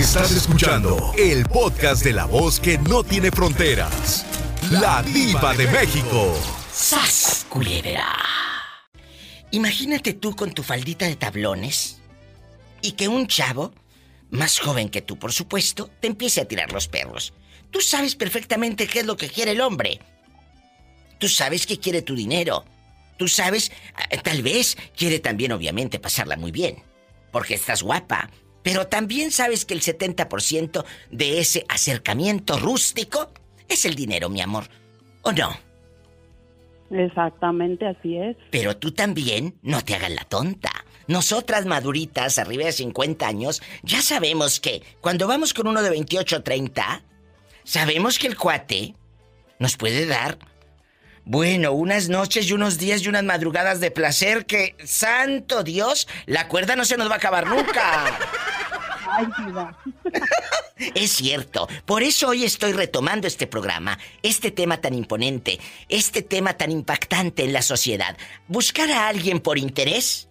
[0.00, 4.24] Estás escuchando el podcast de la voz que no tiene fronteras.
[4.70, 6.34] La diva de México.
[6.72, 8.08] ¡Sas, culebra!
[9.50, 12.00] Imagínate tú con tu faldita de tablones
[12.80, 13.74] y que un chavo,
[14.30, 17.34] más joven que tú por supuesto, te empiece a tirar los perros.
[17.70, 20.00] Tú sabes perfectamente qué es lo que quiere el hombre.
[21.18, 22.64] Tú sabes que quiere tu dinero.
[23.18, 23.70] Tú sabes,
[24.08, 26.82] eh, tal vez quiere también obviamente pasarla muy bien,
[27.30, 28.30] porque estás guapa.
[28.62, 33.30] Pero también sabes que el 70% de ese acercamiento rústico
[33.68, 34.64] es el dinero, mi amor.
[35.22, 35.56] ¿O no?
[36.90, 38.36] Exactamente, así es.
[38.50, 40.70] Pero tú también no te hagas la tonta.
[41.06, 46.36] Nosotras maduritas, arriba de 50 años, ya sabemos que cuando vamos con uno de 28
[46.36, 47.02] o 30,
[47.64, 48.94] sabemos que el cuate
[49.58, 50.38] nos puede dar,
[51.24, 56.48] bueno, unas noches y unos días y unas madrugadas de placer que, santo Dios, la
[56.48, 58.18] cuerda no se nos va a acabar nunca.
[60.94, 61.68] Es cierto.
[61.84, 67.44] Por eso hoy estoy retomando este programa, este tema tan imponente, este tema tan impactante
[67.44, 68.16] en la sociedad.
[68.48, 70.28] ¿Buscar a alguien por interés?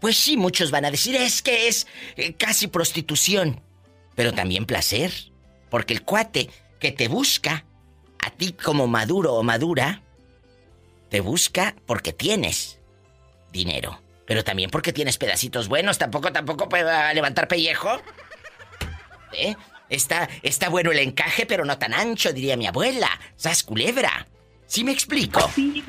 [0.00, 3.60] Pues sí, muchos van a decir, es que es eh, casi prostitución.
[4.14, 5.12] Pero también placer.
[5.68, 7.64] Porque el cuate que te busca,
[8.18, 10.02] a ti como maduro o madura,
[11.10, 12.78] te busca porque tienes
[13.52, 14.05] dinero.
[14.26, 15.98] Pero también porque tienes pedacitos buenos.
[15.98, 17.90] Tampoco, tampoco puede levantar pellejo.
[19.32, 19.54] ¿Eh?
[19.88, 23.08] Está, está bueno el encaje, pero no tan ancho, diría mi abuela.
[23.36, 24.26] ¿Sas culebra?
[24.66, 25.40] ¿Sí me explico?
[25.54, 25.84] Sí,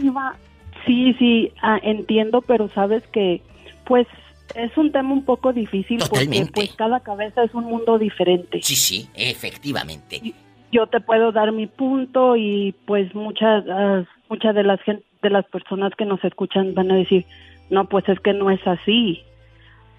[0.85, 3.41] Sí, sí, ah, entiendo, pero sabes que,
[3.85, 4.07] pues,
[4.55, 8.61] es un tema un poco difícil porque, pues, cada cabeza es un mundo diferente.
[8.61, 10.21] Sí, sí, efectivamente.
[10.71, 14.79] Yo te puedo dar mi punto y, pues, muchas, ah, muchas de las
[15.21, 17.25] de las personas que nos escuchan van a decir,
[17.69, 19.23] no, pues es que no es así.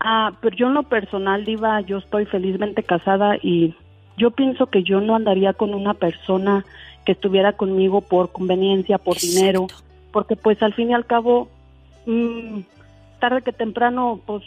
[0.01, 3.75] Ah, pero yo en lo personal, Diva, yo estoy felizmente casada y
[4.17, 6.65] yo pienso que yo no andaría con una persona
[7.05, 9.67] que estuviera conmigo por conveniencia, por dinero,
[10.13, 11.49] porque pues al fin y al cabo,
[12.07, 12.61] mm,
[13.19, 14.43] tarde que temprano, pues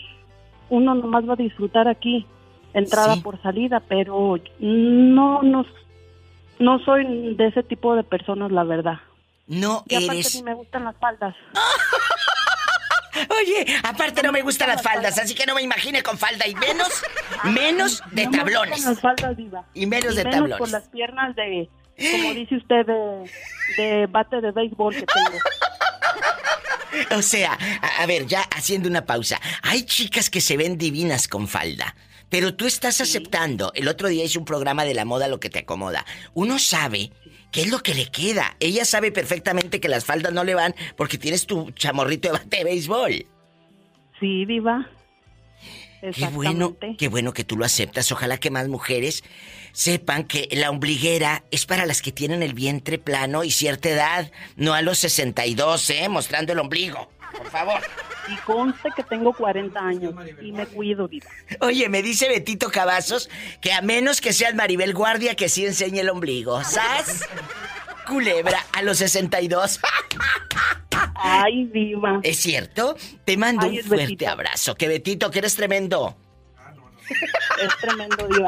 [0.69, 2.25] uno nomás va a disfrutar aquí,
[2.73, 5.65] entrada por salida, pero no, no,
[6.59, 8.99] no soy de ese tipo de personas, la verdad.
[9.47, 11.35] No y aparte ni me gustan las faldas.
[13.29, 16.55] Oye, aparte no me gustan las faldas, así que no me imagine con falda y
[16.55, 17.03] menos,
[17.43, 18.83] menos de tablones.
[18.83, 19.65] las faldas, diva.
[19.73, 20.57] Y menos de tablones.
[20.57, 21.69] con las piernas de,
[22.11, 22.85] como dice usted,
[23.77, 25.39] de, bate de béisbol que tengo.
[27.15, 27.57] O sea,
[27.99, 29.39] a, ver, ya haciendo una pausa.
[29.61, 31.95] Hay chicas que se ven divinas con falda.
[32.27, 33.71] Pero tú estás aceptando.
[33.75, 36.05] El otro día hice un programa de la moda lo que te acomoda.
[36.33, 37.11] Uno sabe
[37.51, 38.55] ¿Qué es lo que le queda?
[38.59, 42.57] Ella sabe perfectamente que las faldas no le van porque tienes tu chamorrito de bate
[42.57, 43.25] de béisbol.
[44.19, 44.89] Sí, diva.
[46.15, 48.11] Qué bueno, qué bueno que tú lo aceptas.
[48.11, 49.23] Ojalá que más mujeres
[49.71, 54.31] sepan que la ombliguera es para las que tienen el vientre plano y cierta edad,
[54.55, 56.09] no a los 62, ¿eh?
[56.09, 57.11] Mostrando el ombligo.
[57.37, 57.81] Por favor.
[58.27, 61.27] Y conste que tengo 40 años y me cuido, diva.
[61.59, 65.99] Oye, me dice Betito Cavazos que a menos que seas Maribel Guardia que sí enseñe
[65.99, 66.63] el ombligo.
[66.63, 67.27] ¿Sabes?
[68.07, 69.79] Culebra a los 62.
[71.15, 72.19] Ay, diva.
[72.23, 72.95] ¿Es cierto?
[73.25, 74.75] Te mando un fuerte abrazo.
[74.75, 76.17] Que Betito, que eres tremendo.
[77.61, 78.47] Es tremendo, Diva.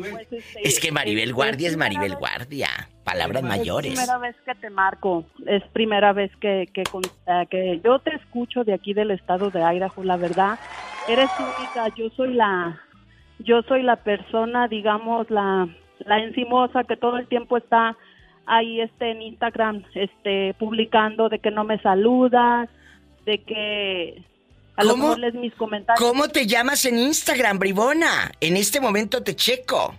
[0.00, 2.68] Pues, este, es que Maribel Guardia es, Maribel Guardia.
[3.04, 3.92] Palabras mayores.
[3.92, 5.24] Es primera vez que te marco.
[5.46, 9.60] Es primera vez que, que, eh, que yo te escucho de aquí del estado de
[9.60, 10.04] Idaho.
[10.04, 10.58] La verdad,
[11.08, 11.88] eres única.
[11.96, 12.80] Yo soy la,
[13.40, 15.68] yo soy la persona, digamos, la,
[16.00, 17.96] la encimosa que todo el tiempo está
[18.46, 22.68] ahí este en Instagram este publicando de que no me saludas
[23.24, 24.24] de que
[24.82, 26.00] ¿Cómo, mis comentarios.
[26.00, 28.32] ¿Cómo te llamas en Instagram, bribona?
[28.40, 29.94] En este momento te checo.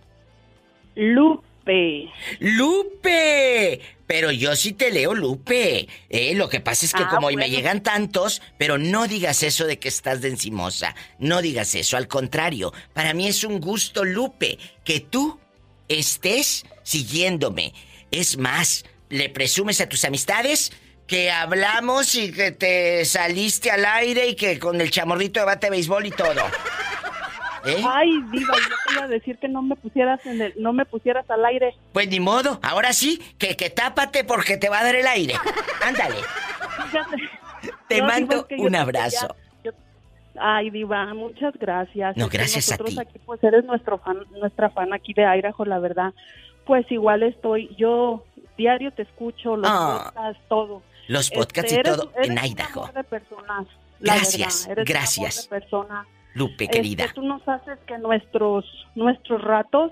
[0.96, 2.10] Lupe.
[2.40, 3.82] Lupe.
[4.08, 5.88] Pero yo sí te leo Lupe.
[6.10, 9.42] Eh, lo que pasa es que ah, como hoy me llegan tantos, pero no digas
[9.42, 10.96] eso de que estás de encimosa.
[11.18, 12.74] No digas eso, al contrario.
[12.94, 15.40] Para mí es un gusto, Lupe, que tú
[15.88, 17.74] estés siguiéndome.
[18.12, 20.74] Es más, le presumes a tus amistades
[21.12, 25.68] que hablamos y que te saliste al aire y que con el chamorrito de bate
[25.68, 26.40] de béisbol y todo.
[27.66, 27.84] ¿Eh?
[27.86, 30.86] Ay, diva, yo te iba a decir que no me pusieras en el, no me
[30.86, 31.76] pusieras al aire.
[31.92, 35.34] Pues ni modo, ahora sí, que, que tápate porque te va a dar el aire.
[35.86, 36.16] Ándale.
[37.90, 39.36] te mando un abrazo.
[40.40, 42.16] ay, diva, muchas gracias.
[42.16, 42.98] No, gracias a ti.
[42.98, 46.14] aquí, pues eres nuestro fan, nuestra fan aquí de Idaho, la verdad.
[46.66, 48.24] Pues igual estoy, yo
[48.56, 50.34] diario te escucho, los ah.
[50.48, 50.84] todo.
[51.12, 52.90] Los podcasts y todo en Idaho.
[52.94, 53.68] De personas,
[54.00, 55.48] gracias, gracias.
[55.48, 56.06] persona.
[56.34, 57.06] Lupe, Este, querida.
[57.14, 58.64] tú nos haces que nuestros
[58.96, 59.92] nuestros ratos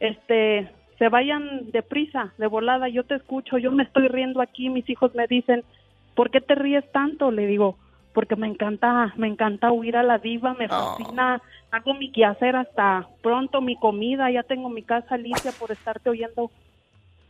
[0.00, 2.88] este se vayan deprisa, de volada.
[2.88, 5.62] Yo te escucho, yo me estoy riendo aquí, mis hijos me dicen,
[6.14, 7.76] "¿Por qué te ríes tanto?" Le digo,
[8.14, 10.96] "Porque me encanta, me encanta huir a la diva, me Oh.
[10.96, 16.08] fascina, hago mi quehacer hasta pronto, mi comida, ya tengo mi casa limpia por estarte
[16.08, 16.50] oyendo."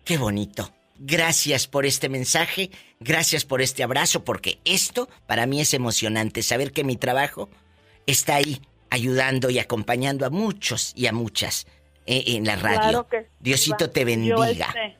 [0.04, 0.68] Qué bonito.
[0.98, 2.70] Gracias por este mensaje,
[3.00, 7.48] gracias por este abrazo, porque esto para mí es emocionante, saber que mi trabajo
[8.06, 8.60] está ahí
[8.90, 11.66] ayudando y acompañando a muchos y a muchas
[12.06, 12.78] eh, en la radio.
[12.80, 14.46] Claro que Diosito te bendiga.
[14.46, 14.96] este,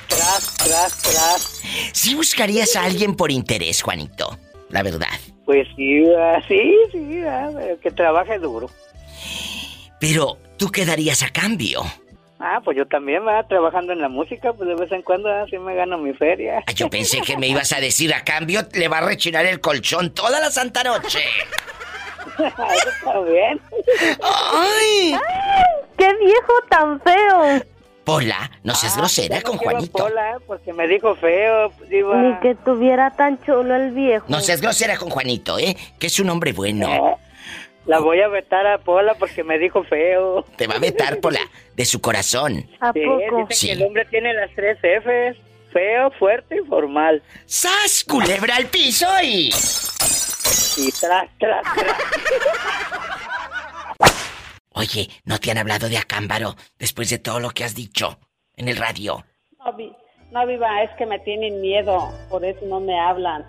[0.07, 1.61] Tras, tras, tras.
[1.91, 4.37] Sí buscarías a alguien por interés, Juanito,
[4.69, 5.07] la verdad.
[5.45, 7.21] Pues sí, va, sí, sí,
[7.55, 8.69] pero que trabaje duro.
[9.99, 11.83] Pero, ¿tú qué darías a cambio?
[12.45, 15.57] Ah, pues yo también va trabajando en la música, pues de vez en cuando así
[15.57, 16.61] me gano mi feria.
[16.67, 19.61] Ah, Yo pensé que me ibas a decir a cambio le va a rechinar el
[19.61, 21.19] colchón toda la santa noche.
[22.37, 23.61] Eso también.
[24.21, 25.15] ¡Ay!
[25.97, 27.63] ¡Qué viejo tan feo!
[28.03, 29.97] Pola, no seas Ah, grosera con Juanito.
[29.97, 32.17] Pola, porque me dijo feo, diva.
[32.17, 34.25] Ni que tuviera tan chulo el viejo.
[34.27, 35.77] No seas grosera con Juanito, ¿eh?
[35.97, 36.89] Que es un hombre bueno.
[36.93, 37.15] Eh,
[37.85, 40.43] La voy a vetar a Pola porque me dijo feo.
[40.57, 41.41] Te va a vetar, Pola,
[41.75, 42.65] de su corazón.
[42.79, 43.47] ¿A Sí, poco?
[43.47, 43.67] dicen Sí.
[43.67, 45.37] que el hombre tiene las tres Fs.
[45.73, 47.21] Feo, fuerte y formal.
[47.45, 49.49] ¡Sas, culebra al piso y...
[50.77, 51.97] Y tras, tras, tras.
[54.75, 58.19] Oye, ¿no te han hablado de Acámbaro después de todo lo que has dicho
[58.55, 59.23] en el radio?
[59.63, 59.93] No, vi-
[60.31, 63.45] no, viva, es que me tienen miedo, por eso no me hablan.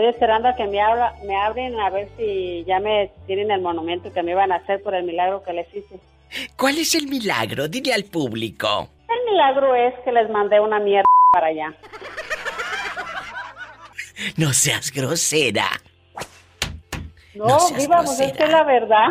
[0.00, 3.60] Estoy esperando a que me, habla, me abren a ver si ya me tienen el
[3.60, 6.00] monumento que me iban a hacer por el milagro que les hice.
[6.56, 7.68] ¿Cuál es el milagro?
[7.68, 8.88] Dile al público.
[9.06, 11.04] El milagro es que les mandé una mierda
[11.34, 11.74] para allá.
[14.38, 15.68] No seas grosera.
[17.34, 18.36] No, No seas viva, pues es grosera.
[18.38, 19.08] que es la verdad.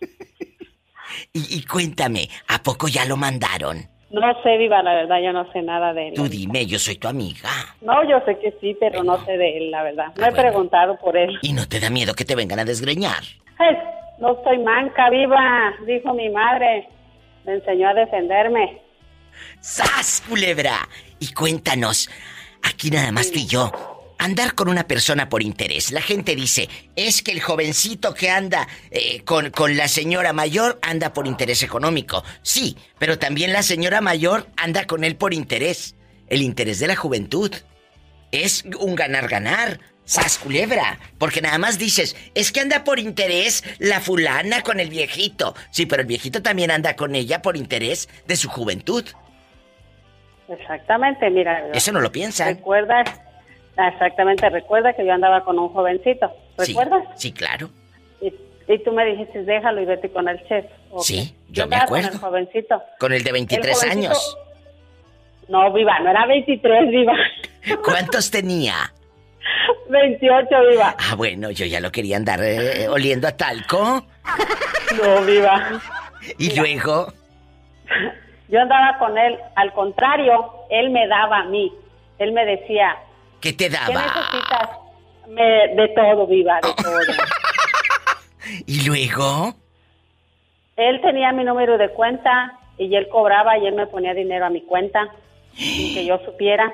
[1.32, 3.88] Y, y cuéntame, ¿a poco ya lo mandaron?
[4.10, 6.14] No sé, viva, la verdad, yo no sé nada de él.
[6.14, 7.48] Tú dime, yo soy tu amiga.
[7.80, 10.06] No, yo sé que sí, pero no sé de él, la verdad.
[10.16, 10.36] No he bueno.
[10.36, 11.38] preguntado por él.
[11.42, 13.22] ¿Y no te da miedo que te vengan a desgreñar?
[13.58, 13.76] Ay,
[14.18, 16.88] no estoy manca, viva, dijo mi madre.
[17.44, 18.82] Me enseñó a defenderme.
[19.60, 20.88] ¡Sas, culebra!
[21.20, 22.10] Y cuéntanos,
[22.62, 23.70] aquí nada más tú y yo.
[24.22, 25.92] Andar con una persona por interés.
[25.92, 30.78] La gente dice, es que el jovencito que anda eh, con, con la señora mayor
[30.82, 32.22] anda por interés económico.
[32.42, 35.96] Sí, pero también la señora mayor anda con él por interés.
[36.28, 37.50] El interés de la juventud.
[38.30, 39.80] Es un ganar-ganar.
[40.04, 40.98] ¡Sas, culebra!
[41.16, 45.54] Porque nada más dices, es que anda por interés la fulana con el viejito.
[45.70, 49.02] Sí, pero el viejito también anda con ella por interés de su juventud.
[50.46, 51.70] Exactamente, mira.
[51.72, 52.56] Eso no lo piensan.
[52.56, 53.08] ¿Recuerdas?
[53.82, 56.30] Ah, Exactamente, recuerda que yo andaba con un jovencito.
[56.58, 57.02] ¿Recuerdas?
[57.16, 57.70] Sí, claro.
[58.20, 58.32] Y,
[58.68, 60.66] y tú me dijiste, déjalo y vete con el chef.
[60.90, 61.02] Ok.
[61.02, 62.08] Sí, yo me acuerdo.
[62.08, 62.82] Con el jovencito.
[62.98, 64.36] Con el de 23 El jovencito- años.
[65.48, 67.14] No, viva, no era 23, viva.
[67.84, 68.74] ¿Cuántos tenía?
[69.88, 70.94] 28, viva.
[70.98, 74.04] Ah, bueno, yo ya lo quería andar eh, oliendo a talco.
[75.02, 75.80] No, viva.
[76.38, 77.12] ¿Y luego?
[78.48, 81.72] Yo andaba con él, al contrario, él me daba a mí.
[82.18, 82.96] Él me decía,
[83.40, 83.86] ¿qué te daba?
[83.86, 84.70] ¿Qué necesitas?
[85.28, 85.42] Me,
[85.74, 87.00] de todo, viva, de todo.
[88.66, 89.54] ¿Y luego?
[90.76, 94.50] Él tenía mi número de cuenta y él cobraba y él me ponía dinero a
[94.50, 95.08] mi cuenta
[95.54, 96.72] sin que yo supiera.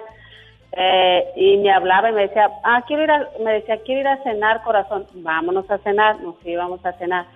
[0.73, 4.09] Eh, y me hablaba y me decía, ah, quiero ir a, me decía, quiero ir
[4.09, 5.07] a cenar, corazón.
[5.15, 6.21] Vámonos a cenar.
[6.21, 7.27] Nos íbamos a cenar.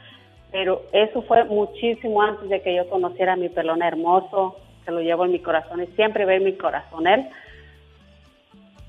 [0.52, 5.00] Pero eso fue muchísimo antes de que yo conociera a mi pelón hermoso, que lo
[5.00, 7.28] llevo en mi corazón y siempre ve en mi corazón él.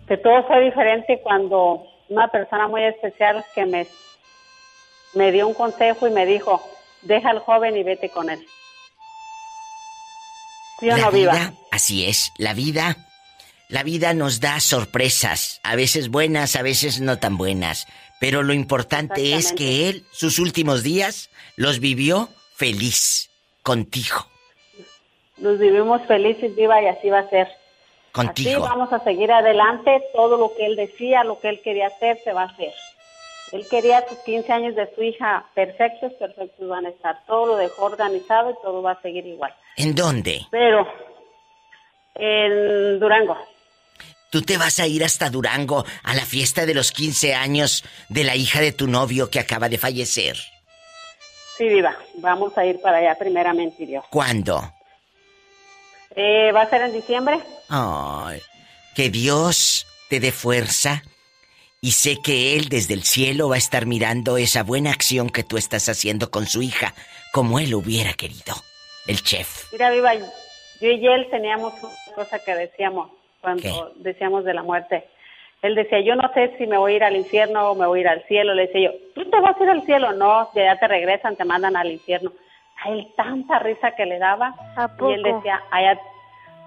[0.08, 3.88] Que todo fue diferente cuando una persona muy especial que me,
[5.14, 6.62] me dio un consejo y me dijo,
[7.04, 8.46] deja al joven y vete con él.
[10.82, 11.34] Yo la no viva.
[11.34, 12.98] Vida, así es, la vida,
[13.70, 17.88] la vida nos da sorpresas, a veces buenas, a veces no tan buenas,
[18.20, 23.30] pero lo importante es que él, sus últimos días, los vivió feliz,
[23.64, 24.28] contigo.
[25.38, 27.48] Los vivimos felices, viva, y así va a ser.
[28.12, 28.64] Contigo.
[28.64, 32.20] Así vamos a seguir adelante, todo lo que él decía, lo que él quería hacer,
[32.24, 32.74] se va a hacer.
[33.52, 37.18] Él quería sus 15 años de su hija perfectos, perfectos van a estar.
[37.26, 39.54] Todo lo dejó organizado y todo va a seguir igual.
[39.76, 40.46] ¿En dónde?
[40.52, 40.88] Pero
[42.16, 43.38] en Durango.
[44.30, 48.24] ¿Tú te vas a ir hasta Durango a la fiesta de los 15 años de
[48.24, 50.38] la hija de tu novio que acaba de fallecer?
[51.58, 51.94] Sí, viva.
[52.16, 54.06] Vamos a ir para allá primeramente, Dios.
[54.10, 54.74] ¿Cuándo?
[56.16, 57.40] Eh, ¿Va a ser en diciembre?
[57.70, 58.40] Ay,
[58.96, 61.04] que Dios te dé fuerza
[61.80, 65.44] y sé que Él desde el cielo va a estar mirando esa buena acción que
[65.44, 66.94] tú estás haciendo con su hija,
[67.34, 68.54] como Él hubiera querido,
[69.08, 69.72] el chef.
[69.72, 70.28] Mira, Viva, yo
[70.82, 75.06] y él teníamos una cosa que decíamos cuando decíamos de la muerte.
[75.62, 78.00] Él decía, yo no sé si me voy a ir al infierno o me voy
[78.00, 78.54] a ir al cielo.
[78.56, 80.12] Le decía yo, ¿tú te vas a ir al cielo?
[80.14, 82.34] No, ya te regresan, te mandan al infierno.
[82.84, 84.54] A él tanta risa que le daba.
[85.02, 86.00] Y él decía, allá,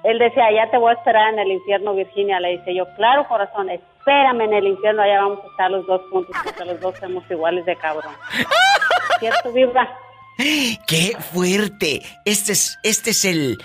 [0.05, 2.39] él decía, allá te voy a esperar en el infierno, Virginia.
[2.41, 6.03] Le dice yo, claro, corazón, espérame en el infierno, allá vamos a estar los dos
[6.11, 8.15] juntos, porque los dos somos iguales de cabrón.
[9.19, 9.99] ¿Cierto, Vibra?
[10.37, 12.03] ¡Qué fuerte!
[12.25, 13.59] Este es, este es el,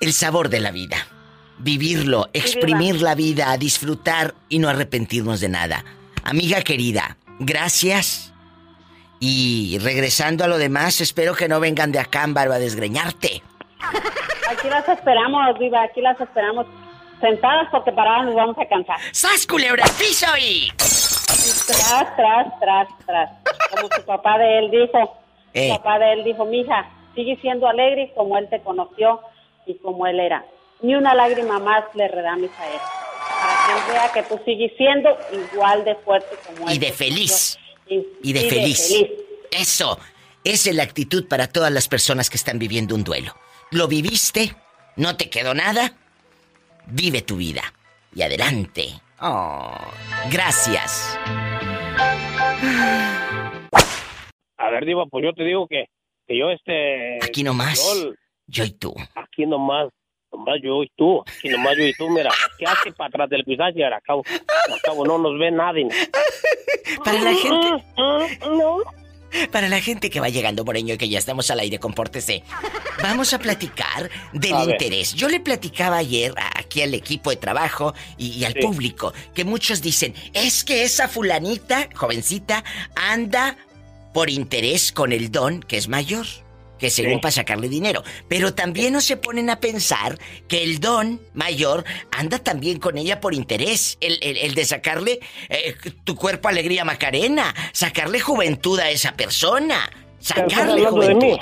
[0.00, 0.96] el sabor de la vida.
[1.58, 5.84] Vivirlo, exprimir la vida, disfrutar y no arrepentirnos de nada.
[6.24, 8.32] Amiga querida, gracias.
[9.20, 13.42] Y regresando a lo demás, espero que no vengan de acá, Ámbaro, a desgreñarte.
[14.50, 16.66] Aquí las esperamos, Viva, aquí las esperamos
[17.20, 18.96] sentadas porque paradas nos vamos a cansar.
[19.12, 20.70] ¡Sas, culebra, piso y...
[21.66, 23.30] Tras, tras, tras, tras.
[23.70, 25.16] Como su papá de él dijo.
[25.54, 25.68] Eh.
[25.68, 29.20] Su papá de él dijo, mija, sigue siendo alegre como él te conoció
[29.66, 30.44] y como él era.
[30.80, 32.80] Ni una lágrima más le redames a él.
[33.40, 36.76] Para que vea que tú sigues siendo igual de fuerte como él.
[36.76, 37.58] Y de feliz.
[37.88, 38.88] Y, de, feliz.
[38.88, 39.10] de feliz.
[39.50, 39.98] Eso.
[40.44, 43.34] Esa es la actitud para todas las personas que están viviendo un duelo.
[43.70, 44.54] ¿Lo viviste?
[44.96, 45.96] ¿No te quedó nada?
[46.86, 47.62] Vive tu vida.
[48.14, 49.00] Y adelante.
[49.20, 49.76] Oh,
[50.30, 51.18] gracias.
[54.56, 55.86] A ver, Diva, pues yo te digo que,
[56.26, 57.16] que yo este...
[57.24, 57.80] Aquí nomás.
[58.46, 58.94] Yo, y tú.
[59.14, 59.88] Aquí nomás.
[60.32, 61.22] Nomás yo y tú.
[61.26, 62.08] Aquí nomás yo y tú.
[62.10, 63.84] Mira, ¿qué hace para atrás del pisaje?
[63.84, 64.22] Al cabo,
[64.72, 65.88] al cabo no nos ve nadie.
[67.04, 67.84] Para la gente...
[68.48, 68.78] No.
[69.52, 72.42] Para la gente que va llegando, Moreño, y que ya estamos al aire, compórtese.
[73.02, 75.14] Vamos a platicar del interés.
[75.14, 80.14] Yo le platicaba ayer aquí al equipo de trabajo y, al público que muchos dicen,
[80.32, 83.56] es que esa fulanita, jovencita, anda
[84.14, 86.26] por interés con el don que es mayor
[86.78, 88.02] que según para sacarle dinero.
[88.28, 93.20] Pero también no se ponen a pensar que el don mayor anda también con ella
[93.20, 93.98] por interés.
[94.00, 101.38] El, de sacarle eh, tu cuerpo alegría Macarena, sacarle juventud a esa persona, sacarle juventud.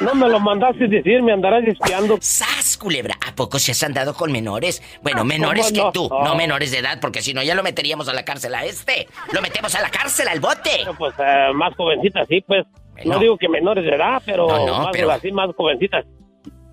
[0.00, 2.18] No me lo mandaste decir, me andarás espiando.
[2.20, 3.14] ¡Sas, culebra!
[3.26, 4.82] ¿A poco se has andado con menores?
[5.02, 6.34] Bueno, menores que tú, no.
[6.34, 9.08] menores de edad, porque si no ya lo meteríamos a la cárcel a este.
[9.32, 10.84] Lo metemos a la cárcel, al bote.
[10.98, 12.64] pues eh, más jovencitas, sí, pues.
[13.04, 15.10] No digo que menores de edad, pero, más, pero...
[15.10, 16.04] así más jovencitas.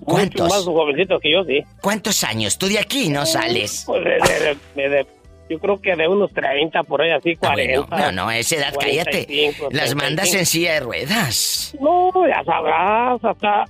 [0.03, 0.49] ¿Cuántos?
[0.49, 1.63] más jovencitos que yo, sí.
[1.81, 2.57] ¿Cuántos años?
[2.57, 3.83] Tú de aquí no sales.
[3.87, 5.07] Pues de
[5.51, 7.87] yo creo que de unos 30 por ahí, así 40.
[7.91, 9.53] Ah, no, no, a esa edad, cállate.
[9.71, 11.75] Las mandas en silla de ruedas.
[11.77, 13.65] No, ya sabrás, hasta,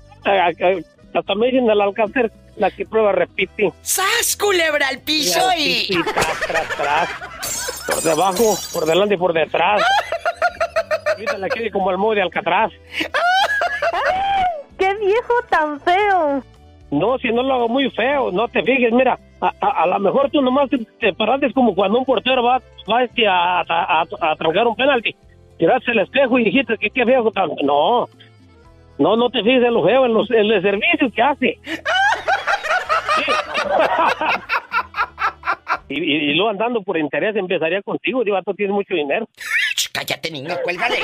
[1.14, 3.74] hasta me dicen el alcance la que prueba repite.
[3.82, 5.88] ¡Sas, culebra al piso y...
[6.14, 7.84] tras, tras, tras.
[7.88, 9.82] Por debajo, por delante y por detrás.
[11.10, 12.72] Ahorita la como el modo de Alcatraz.
[14.78, 16.44] ¡Qué viejo tan feo!
[16.92, 20.42] No, si no lo hago muy feo, no te fijes, mira, a, lo mejor tú
[20.42, 24.08] nomás te, te paraste como cuando un portero va, va este, a, a, a,
[24.68, 25.16] un penalti.
[25.58, 27.32] tiraste el espejo y dijiste que qué feo.
[27.64, 28.08] No,
[29.00, 31.58] no, no te fijes en lo feo, en, los, en el servicio que hace.
[35.90, 39.28] y, y, luego andando por interés empezaría contigo, digo, tú tienes mucho dinero.
[39.92, 41.00] cállate, niño, cuélgale.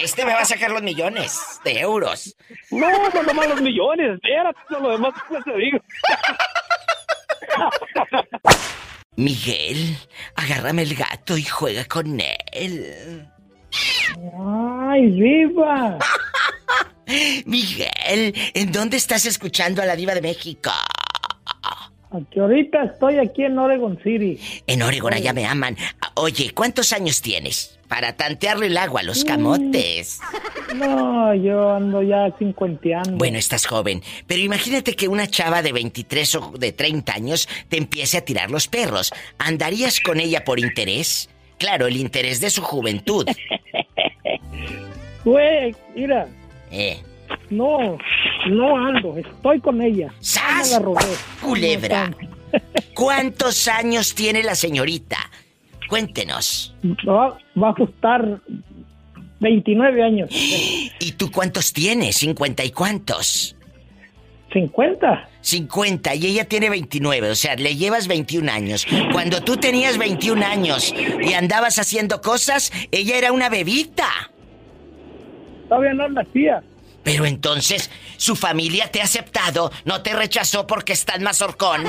[0.00, 2.36] este me va a sacar los millones de euros.
[2.70, 5.12] No, no nomás los millones, espérate, lo demás
[5.44, 5.80] te digo.
[9.16, 9.98] Miguel,
[10.34, 12.20] agárrame el gato y juega con
[12.52, 13.28] él.
[14.88, 15.98] ¡Ay, viva!
[17.44, 20.70] Miguel, ¿en dónde estás escuchando a la diva de México?
[22.12, 24.38] Aquí ahorita estoy aquí en Oregon City.
[24.66, 25.76] En Oregon, allá me aman.
[26.14, 27.78] Oye, ¿cuántos años tienes?
[27.86, 30.20] Para tantearle el agua a los camotes.
[30.74, 33.16] No, yo ando ya cincuenteando.
[33.16, 34.02] Bueno, estás joven.
[34.26, 38.50] Pero imagínate que una chava de 23 o de 30 años te empiece a tirar
[38.50, 39.12] los perros.
[39.38, 41.28] ¿Andarías con ella por interés?
[41.58, 43.26] Claro, el interés de su juventud.
[45.22, 46.26] Güey, mira.
[46.70, 46.98] Eh.
[47.50, 47.98] No,
[48.48, 50.12] no ando, estoy con ella.
[50.20, 50.72] ¡Sas!
[50.72, 50.82] La
[51.42, 52.10] Culebra.
[52.94, 55.18] ¿Cuántos años tiene la señorita?
[55.88, 56.74] Cuéntenos.
[57.08, 58.40] Va, va, a costar
[59.40, 60.30] 29 años.
[61.00, 62.22] ¿Y tú cuántos tienes?
[62.22, 63.56] ¿50 y cuántos?
[64.52, 65.28] 50.
[65.42, 68.86] 50 y ella tiene 29, o sea, le llevas 21 años.
[69.12, 74.08] Cuando tú tenías 21 años y andabas haciendo cosas, ella era una bebita.
[75.68, 76.62] Todavía no nacía.
[77.02, 81.84] Pero entonces, su familia te ha aceptado, no te rechazó porque estás más horcón.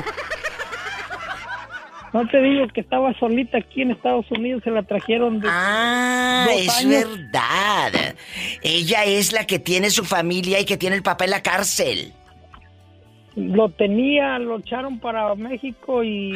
[2.14, 5.48] No te digo que estaba solita aquí en Estados Unidos, se la trajeron de.
[5.50, 8.16] Ah, es verdad.
[8.62, 12.14] Ella es la que tiene su familia y que tiene el papá en la cárcel.
[13.36, 16.34] Lo tenía, lo echaron para México y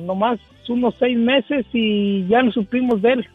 [0.00, 3.28] nomás unos seis meses y ya no supimos de él.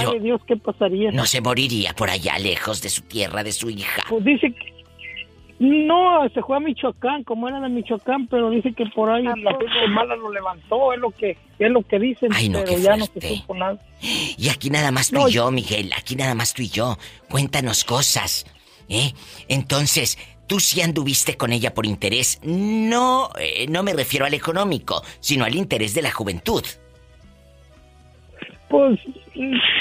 [0.00, 1.10] Pero Dios qué pasaría.
[1.12, 4.02] No se moriría por allá lejos de su tierra, de su hija.
[4.08, 4.72] Pues dice que
[5.62, 9.34] no, se fue a Michoacán, como era de Michoacán, pero dice que por ahí la
[9.34, 12.96] gente mala lo levantó, es lo que es lo que dicen, Ay, no, pero ya
[12.96, 13.78] no se supo nada.
[14.00, 16.98] Y aquí nada más tú y yo, Miguel, aquí nada más tú y yo.
[17.28, 18.44] Cuéntanos cosas,
[18.88, 19.12] ¿eh?
[19.46, 22.40] Entonces, tú sí anduviste con ella por interés.
[22.42, 26.64] No, eh, no me refiero al económico, sino al interés de la juventud.
[28.72, 28.98] Pues,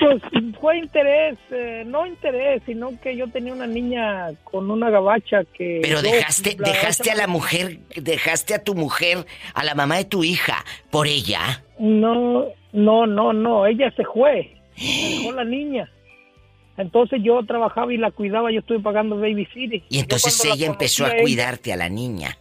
[0.02, 0.22] pues
[0.60, 5.80] fue interés, eh, no interés, sino que yo tenía una niña con una gabacha que...
[5.82, 10.26] Pero dejaste, dejaste a la mujer, dejaste a tu mujer, a la mamá de tu
[10.26, 11.64] hija, por ella.
[11.80, 15.90] No, no, no, no, ella se fue, dejó la niña.
[16.76, 19.84] Entonces yo trabajaba y la cuidaba, yo estuve pagando babysitter.
[19.88, 22.38] Y entonces ella empezó a cuidarte a la niña.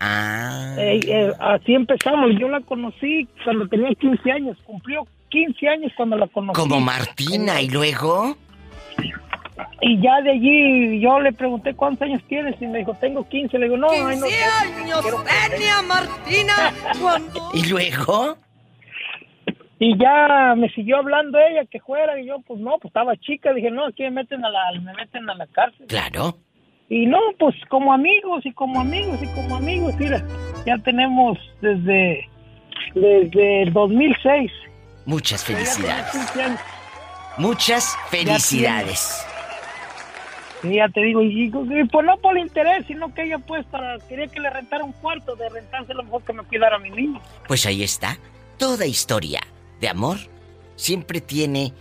[0.00, 0.74] Ah.
[0.78, 2.32] Eh, eh, así empezamos.
[2.40, 4.58] Yo la conocí cuando tenía 15 años.
[4.64, 6.60] Cumplió 15 años cuando la conocí.
[6.60, 8.36] Como Martina, ¿y luego?
[9.80, 13.58] Y ya de allí yo le pregunté cuántos años tienes y me dijo, tengo 15.
[13.58, 16.72] Le digo, no, 15 no, años tenía Martina
[17.54, 18.36] ¿Y luego?
[19.78, 23.52] Y ya me siguió hablando ella que fuera y yo, pues no, pues estaba chica.
[23.54, 25.86] Dije, no, aquí me meten a la, me meten a la cárcel.
[25.86, 26.36] Claro.
[26.88, 30.22] Y no, pues como amigos y como amigos y como amigos, mira,
[30.66, 32.28] ya tenemos desde,
[32.94, 34.52] desde 2006.
[35.04, 36.12] Muchas felicidades.
[37.38, 39.24] Muchas felicidades.
[40.62, 44.28] Sí, ya te digo, y, pues no por interés, sino que ella pues para, quería
[44.28, 47.20] que le rentara un cuarto, de rentarse lo mejor que me cuidara a mi niño.
[47.48, 48.16] Pues ahí está,
[48.58, 49.40] toda historia
[49.80, 50.18] de amor
[50.76, 51.72] siempre tiene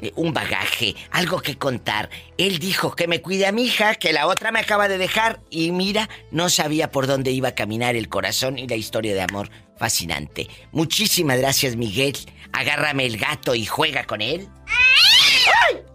[0.00, 2.10] eh, un bagaje, algo que contar.
[2.36, 5.40] Él dijo que me cuide a mi hija, que la otra me acaba de dejar
[5.48, 9.22] y mira, no sabía por dónde iba a caminar el corazón y la historia de
[9.22, 10.48] amor fascinante.
[10.72, 12.16] Muchísimas gracias, Miguel.
[12.56, 14.48] Agárrame el gato y juega con él.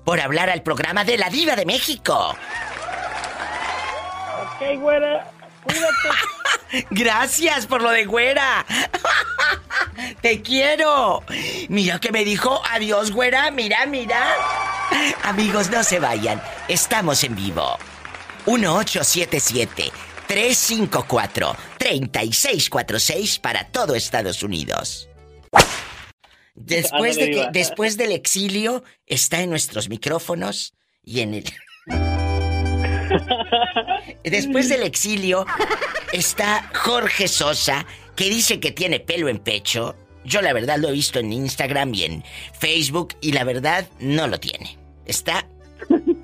[0.05, 2.35] Por hablar al programa de la Diva de México.
[4.41, 5.31] Ok, güera.
[5.63, 6.85] Cuídate.
[6.91, 8.63] Gracias por lo de güera.
[10.21, 11.23] Te quiero.
[11.67, 13.49] Mira que me dijo adiós, güera.
[13.49, 14.35] Mira, mira.
[15.23, 16.39] Amigos, no se vayan.
[16.67, 17.75] Estamos en vivo.
[18.45, 19.91] 1877
[20.27, 25.10] 354 3646 para todo Estados Unidos.
[26.55, 31.45] Después, de que, después del exilio, está en nuestros micrófonos y en el...
[34.23, 35.45] Después del exilio
[36.13, 37.85] está Jorge Sosa,
[38.15, 39.95] que dice que tiene pelo en pecho.
[40.23, 42.23] Yo la verdad lo he visto en Instagram y en
[42.57, 44.77] Facebook y la verdad no lo tiene.
[45.05, 45.47] Está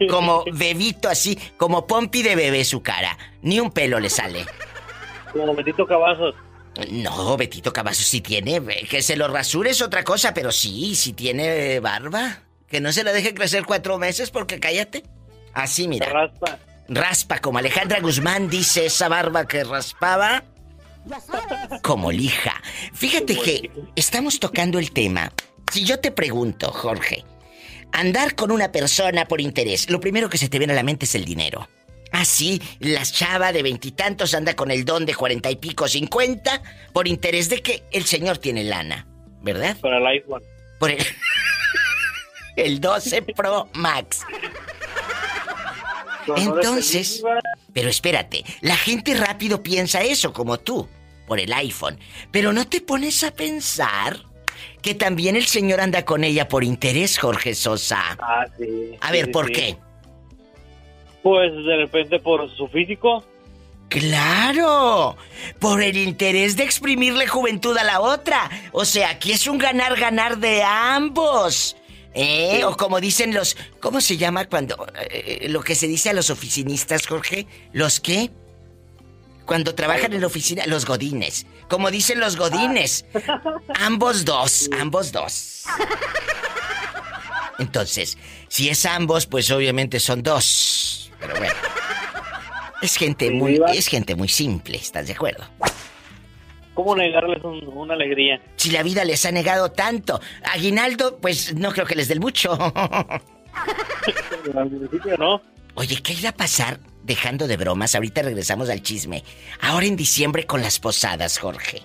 [0.09, 3.17] como bebito así, como pompi de bebé su cara.
[3.41, 4.45] Ni un pelo le sale.
[5.31, 6.35] Como Betito Cavazos.
[6.91, 8.61] No, Betito Cavazos sí tiene.
[8.89, 12.39] Que se lo rasure es otra cosa, pero sí, sí tiene barba.
[12.67, 15.03] Que no se la deje crecer cuatro meses porque cállate.
[15.53, 16.09] Así, mira.
[16.09, 16.59] Raspa.
[16.89, 20.43] Raspa, como Alejandra Guzmán dice esa barba que raspaba.
[21.81, 22.53] Como lija.
[22.93, 25.31] Fíjate que estamos tocando el tema.
[25.71, 27.25] Si yo te pregunto, Jorge,
[27.91, 31.05] andar con una persona por interés, lo primero que se te viene a la mente
[31.05, 31.67] es el dinero.
[32.11, 36.61] Ah, sí, la chava de veintitantos anda con el don de cuarenta y pico, cincuenta,
[36.93, 39.05] por interés de que el señor tiene lana,
[39.41, 39.77] ¿verdad?
[39.81, 40.41] Para el iPhone.
[40.79, 41.05] Por el,
[42.55, 44.21] el 12 Pro Max.
[46.35, 47.23] Entonces,
[47.73, 50.87] pero espérate, la gente rápido piensa eso como tú,
[51.25, 51.97] por el iPhone,
[52.31, 54.23] pero no te pones a pensar
[54.81, 58.17] que también el señor anda con ella por interés, Jorge Sosa.
[58.19, 58.97] Ah, sí.
[58.99, 59.53] A ver, Sí, ¿por sí.
[59.53, 59.77] qué?
[61.27, 63.21] Pues de repente por su físico.
[63.89, 65.17] Claro,
[65.59, 68.49] por el interés de exprimirle juventud a la otra.
[68.71, 71.75] O sea, aquí es un ganar-ganar de ambos.
[72.13, 72.63] ¿Eh?
[72.63, 73.57] O como dicen los...
[73.81, 74.87] ¿Cómo se llama cuando...
[75.11, 77.45] eh, lo que se dice a los oficinistas, Jorge?
[77.73, 78.31] ¿Los qué?
[79.45, 81.45] Cuando trabajan en la oficina, los godines.
[81.67, 83.05] Como dicen los godines.
[83.81, 85.65] Ambos dos, ambos dos.
[87.59, 90.86] Entonces, si es ambos, pues obviamente son dos.
[91.19, 91.53] Pero bueno.
[92.81, 95.43] Es gente muy, es gente muy simple, ¿estás de acuerdo?
[96.75, 98.39] ¿Cómo negarles un- una alegría?
[98.55, 102.55] Si la vida les ha negado tanto, aguinaldo, pues no creo que les dé mucho.
[105.17, 105.41] No.
[105.75, 106.79] Oye, ¿qué irá a pasar?
[107.03, 109.23] Dejando de bromas, ahorita regresamos al chisme.
[109.61, 111.81] Ahora en diciembre con las posadas, Jorge.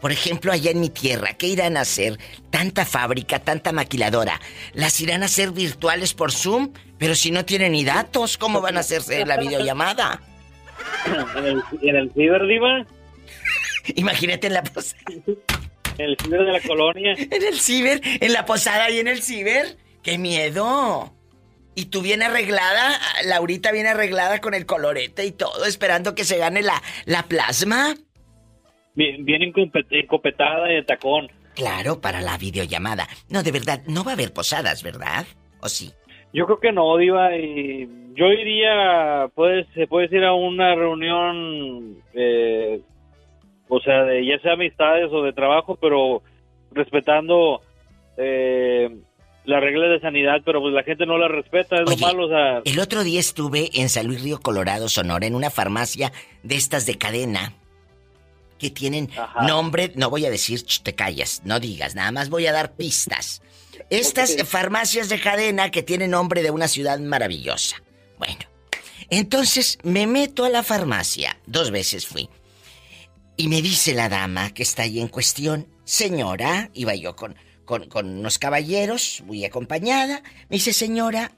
[0.00, 2.18] Por ejemplo, allá en mi tierra, ¿qué irán a hacer?
[2.50, 4.40] Tanta fábrica, tanta maquiladora.
[4.74, 6.72] ¿Las irán a hacer virtuales por Zoom?
[6.98, 10.20] Pero si no tienen ni datos, ¿cómo van a hacerse la videollamada?
[11.36, 12.86] En el, en el ciber, Diva.
[13.94, 15.02] Imagínate en la posada.
[15.98, 17.14] En el ciber de la colonia.
[17.16, 19.78] En el ciber, en la posada y en el ciber.
[20.02, 21.14] ¡Qué miedo!
[21.74, 26.36] Y tú bien arreglada, Laurita bien arreglada con el colorete y todo, esperando que se
[26.36, 27.96] gane la, la plasma.
[28.96, 31.28] Bien, bien encopet- encopetada de tacón.
[31.54, 33.06] Claro, para la videollamada.
[33.30, 35.26] No, de verdad, no va a haber posadas, ¿verdad?
[35.60, 35.92] ¿O sí?
[36.32, 37.36] Yo creo que no, Diva.
[37.36, 42.80] Y yo iría, pues, se puede decir a una reunión, eh,
[43.68, 46.22] o sea, de ya sea amistades o de trabajo, pero
[46.72, 47.60] respetando
[48.18, 48.90] eh,
[49.44, 52.26] las reglas de sanidad, pero pues la gente no las respeta, es Oye, lo malo,
[52.26, 56.12] o sea, El otro día estuve en San Luis Río Colorado, Sonora, en una farmacia
[56.42, 57.52] de estas de cadena
[58.58, 59.46] que tienen Ajá.
[59.46, 62.74] nombre, no voy a decir, ch, te callas, no digas, nada más voy a dar
[62.74, 63.42] pistas.
[63.90, 67.82] Estas farmacias de cadena que tienen nombre de una ciudad maravillosa.
[68.18, 68.40] Bueno,
[69.10, 72.28] entonces me meto a la farmacia, dos veces fui.
[73.36, 77.88] Y me dice la dama que está ahí en cuestión, señora, iba yo con, con,
[77.88, 81.32] con unos caballeros, muy acompañada, me dice, señora,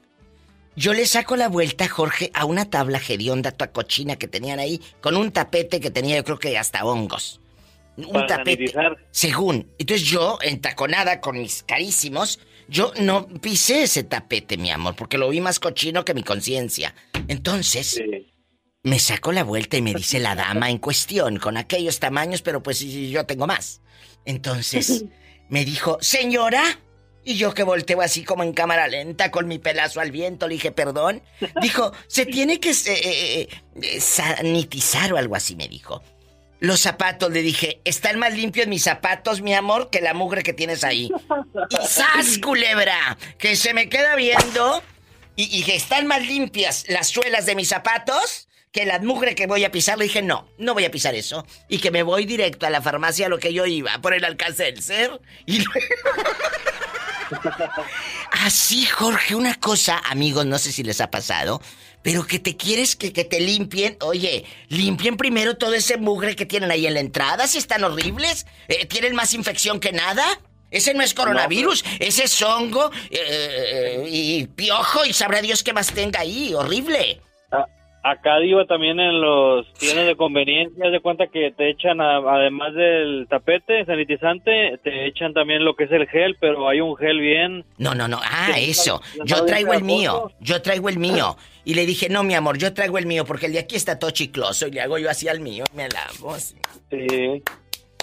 [0.75, 4.81] yo le saco la vuelta, Jorge, a una tabla hedionda, toda cochina que tenían ahí,
[5.01, 7.41] con un tapete que tenía yo creo que hasta hongos.
[7.97, 8.67] Un Para tapete.
[8.67, 8.97] sanitizar.
[9.11, 9.69] Según.
[9.77, 15.29] Entonces yo, entaconada con mis carísimos, yo no pisé ese tapete, mi amor, porque lo
[15.29, 16.93] vi más cochino que mi conciencia.
[17.27, 18.31] Entonces, sí.
[18.83, 22.63] me saco la vuelta y me dice la dama en cuestión, con aquellos tamaños, pero
[22.63, 23.81] pues yo tengo más.
[24.23, 25.05] Entonces,
[25.49, 26.79] me dijo, señora,
[27.23, 30.55] y yo que volteo así como en cámara lenta con mi pelazo al viento, le
[30.55, 31.21] dije, perdón.
[31.61, 33.49] Dijo, se tiene que eh, eh,
[33.81, 36.01] eh, sanitizar o algo así, me dijo.
[36.59, 40.53] Los zapatos, le dije, están más limpios mis zapatos, mi amor, que la mugre que
[40.53, 41.09] tienes ahí.
[41.69, 43.17] Y ¡zas, culebra!
[43.37, 44.81] Que se me queda viendo
[45.35, 49.47] y, y que están más limpias las suelas de mis zapatos que la mugre que
[49.47, 49.97] voy a pisar.
[49.97, 51.45] Le dije, no, no voy a pisar eso.
[51.67, 54.25] Y que me voy directo a la farmacia a lo que yo iba, por el
[54.25, 55.19] Alcacelser.
[55.45, 55.79] Y luego...
[58.31, 61.61] Así, Jorge, una cosa, amigos, no sé si les ha pasado,
[62.01, 63.97] pero que te quieres que, que te limpien.
[64.01, 68.45] Oye, limpien primero todo ese mugre que tienen ahí en la entrada, si están horribles.
[68.67, 70.25] Eh, ¿Tienen más infección que nada?
[70.71, 75.91] Ese no es coronavirus, ese es hongo eh, y piojo y sabrá Dios qué más
[75.91, 77.21] tenga ahí, horrible.
[77.51, 77.65] A-
[78.01, 82.73] Acá Diva también en los tiendas de conveniencia, de cuenta que te echan, a- además
[82.73, 87.19] del tapete sanitizante, te echan también lo que es el gel, pero hay un gel
[87.19, 87.65] bien...
[87.77, 88.19] No, no, no.
[88.23, 89.01] Ah, eso.
[89.25, 90.31] Yo traigo el mío.
[90.39, 91.35] Yo traigo el mío.
[91.65, 93.99] Y le dije, no, mi amor, yo traigo el mío porque el de aquí está
[93.99, 94.67] todo chicloso.
[94.67, 96.33] Y le hago yo así al mío y me lavo.
[96.35, 96.55] así.
[96.89, 97.43] Sí.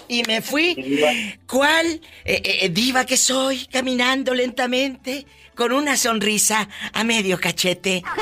[0.09, 0.75] Y me fui.
[0.77, 1.09] Diva.
[1.47, 3.65] ¿Cuál eh, eh, diva que soy?
[3.65, 8.03] Caminando lentamente, con una sonrisa a medio cachete.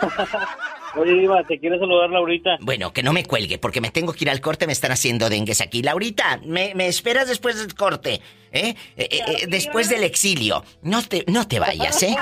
[0.96, 2.56] Oye, Diva, te quiero saludar Laurita.
[2.60, 5.28] Bueno, que no me cuelgue, porque me tengo que ir al corte, me están haciendo
[5.28, 5.82] dengues aquí.
[5.82, 8.20] Laurita, me, me esperas después del corte,
[8.52, 8.76] ¿eh?
[8.96, 10.64] Eh, eh, eh, después del exilio.
[10.82, 12.16] No te, no te vayas, ¿eh?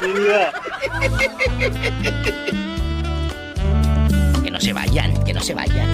[4.44, 5.88] que no se vayan, que no se vayan.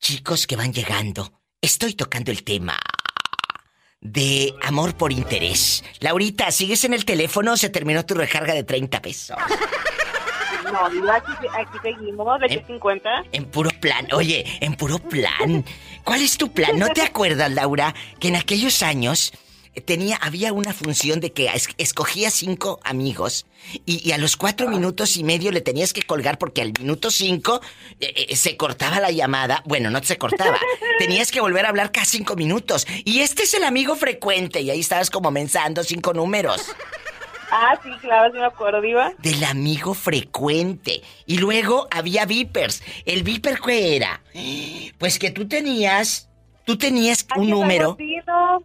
[0.00, 2.78] Chicos que van llegando, estoy tocando el tema
[4.00, 5.84] de amor por interés.
[6.00, 9.36] Laurita, ¿sigues en el teléfono o se terminó tu recarga de 30 pesos?
[10.72, 11.26] No, aquí,
[11.58, 13.24] aquí seguimos, ¿de qué 50?
[13.32, 15.64] En puro plan, oye, en puro plan.
[16.04, 16.78] ¿Cuál es tu plan?
[16.78, 19.32] ¿No te acuerdas, Laura, que en aquellos años
[19.84, 23.46] tenía, había una función de que es- escogía cinco amigos
[23.86, 27.10] y, y a los cuatro minutos y medio le tenías que colgar porque al minuto
[27.10, 27.60] cinco
[28.00, 29.62] eh, eh, se cortaba la llamada.
[29.66, 30.58] Bueno, no se cortaba.
[30.98, 32.86] tenías que volver a hablar cada cinco minutos.
[33.04, 36.62] Y este es el amigo frecuente y ahí estabas como mensando cinco números.
[37.50, 39.14] Ah, sí, claro, sí me acuerdo, Diva.
[39.18, 41.02] Del amigo frecuente.
[41.26, 42.82] Y luego había vipers.
[43.06, 44.22] ¿El viper qué era?
[44.98, 46.28] Pues que tú tenías.
[46.64, 47.96] Tú tenías un número.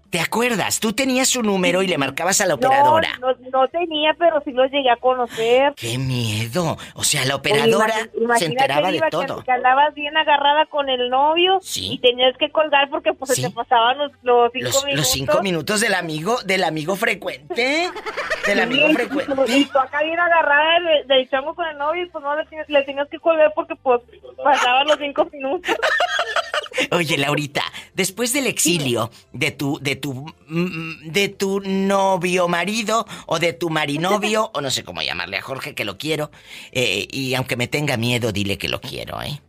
[0.09, 0.79] ¿Te acuerdas?
[0.79, 3.09] Tú tenías un número y le marcabas a la operadora.
[3.19, 5.73] No, no, no tenía, pero sí los llegué a conocer.
[5.75, 6.77] ¡Qué miedo!
[6.95, 9.43] O sea, la operadora Oye, imagínate, se enteraba de Diva, que- todo.
[9.43, 11.93] Que, andabas bien agarrada con el novio Sí.
[11.93, 14.97] y tenías que colgar porque pues se te pasaban los, los cinco Los, minutos.
[14.99, 17.89] los cinco minutos del amigo, del amigo frecuente.
[18.45, 19.57] Del amigo Sí, frecuente.
[19.57, 22.45] Y tú acá bien agarrada del, del chango con el novio y pues no le,
[22.67, 24.01] le tenías que colgar porque pues
[24.43, 25.73] pasaban los cinco minutos.
[26.91, 30.13] Oye, Laurita, después del exilio de tu, de tu,
[30.47, 35.41] mm, de tu novio marido o de tu marinovio, o no sé cómo llamarle a
[35.41, 36.31] Jorge que lo quiero,
[36.71, 39.39] eh, y aunque me tenga miedo, dile que lo quiero, ¿eh?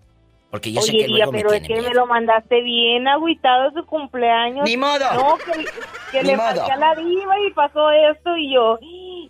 [0.50, 1.88] Porque yo sé Oye, que tía, luego me pero es que miedo.
[1.88, 4.64] me lo mandaste bien agüitado su cumpleaños.
[4.64, 5.12] Ni modo.
[5.12, 5.64] No, que,
[6.12, 6.64] que le modo.
[6.64, 8.78] a la diva y pasó esto y yo,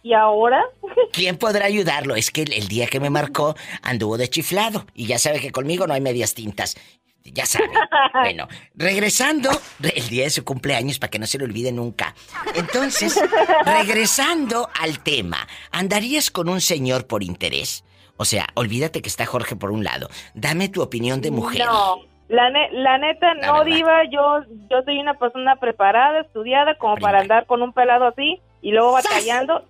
[0.02, 0.62] ¿y ahora?
[1.12, 2.14] ¿Quién podrá ayudarlo?
[2.14, 5.50] Es que el, el día que me marcó anduvo de chiflado y ya sabe que
[5.50, 6.76] conmigo no hay medias tintas.
[7.24, 7.68] Ya sabe.
[8.12, 12.14] Bueno, regresando, re- el día de su cumpleaños para que no se le olvide nunca.
[12.54, 13.20] Entonces,
[13.64, 17.84] regresando al tema, ¿andarías con un señor por interés?
[18.16, 20.08] O sea, olvídate que está Jorge por un lado.
[20.34, 21.64] Dame tu opinión de mujer.
[21.66, 21.96] No,
[22.28, 23.64] la, ne- la neta, La no, verdad.
[23.76, 28.40] diva, yo, yo soy una persona preparada, estudiada, como para andar con un pelado así
[28.62, 29.66] y luego batallando.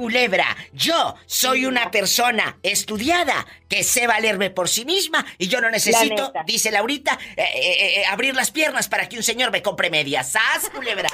[0.00, 5.68] Culebra, yo soy una persona estudiada que sé valerme por sí misma y yo no
[5.68, 9.90] necesito, dice Laurita, eh, eh, eh, abrir las piernas para que un señor me compre
[9.90, 10.32] medias.
[10.32, 11.10] ¡Sas, culebra!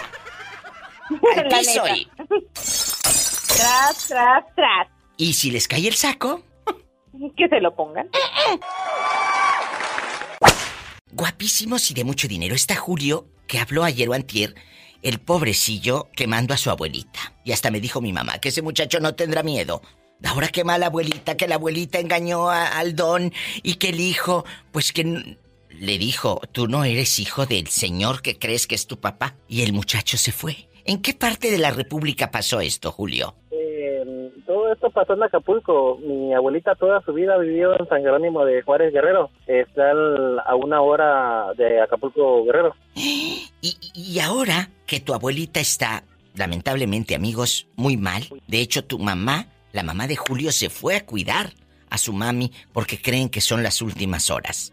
[1.37, 1.97] Al La piso neta.
[1.97, 2.09] y...
[2.55, 4.89] Tras, tras, tras.
[5.17, 6.45] ¿Y si les cae el saco?
[7.37, 8.09] Que se lo pongan.
[11.11, 12.55] Guapísimos y de mucho dinero.
[12.55, 14.55] Está Julio, que habló ayer o antier,
[15.07, 17.33] el pobrecillo quemando a su abuelita.
[17.45, 19.81] Y hasta me dijo mi mamá que ese muchacho no tendrá miedo.
[20.25, 24.93] Ahora quema a abuelita, que la abuelita engañó al don y que el hijo, pues
[24.93, 25.39] que
[25.71, 29.37] le dijo, tú no eres hijo del señor que crees que es tu papá.
[29.47, 30.69] Y el muchacho se fue.
[30.85, 33.37] ¿En qué parte de la República pasó esto, Julio?
[34.03, 35.99] Eh, todo esto pasó en Acapulco.
[35.99, 39.31] Mi abuelita toda su vida vivió en San Jerónimo de Juárez Guerrero.
[39.47, 39.91] Está
[40.45, 42.75] a una hora de Acapulco Guerrero.
[42.95, 43.49] Y,
[43.95, 46.05] y ahora que tu abuelita está,
[46.35, 48.25] lamentablemente, amigos, muy mal.
[48.47, 51.53] De hecho, tu mamá, la mamá de Julio, se fue a cuidar
[51.91, 54.73] a su mami porque creen que son las últimas horas.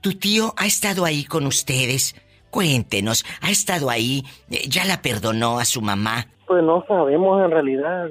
[0.00, 2.14] Tu tío ha estado ahí con ustedes.
[2.50, 6.26] Cuéntenos, ha estado ahí, Eh, ya la perdonó a su mamá.
[6.50, 8.10] Pues no sabemos en realidad.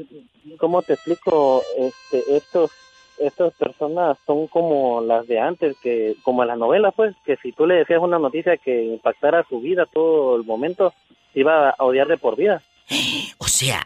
[0.60, 1.62] ¿Cómo te explico?
[1.78, 2.72] Este, estos,
[3.18, 7.52] estas personas son como las de antes, que como en las novelas, pues, que si
[7.52, 10.94] tú le decías una noticia que impactara su vida todo el momento,
[11.34, 12.62] iba a odiar de por vida.
[13.40, 13.86] O sea,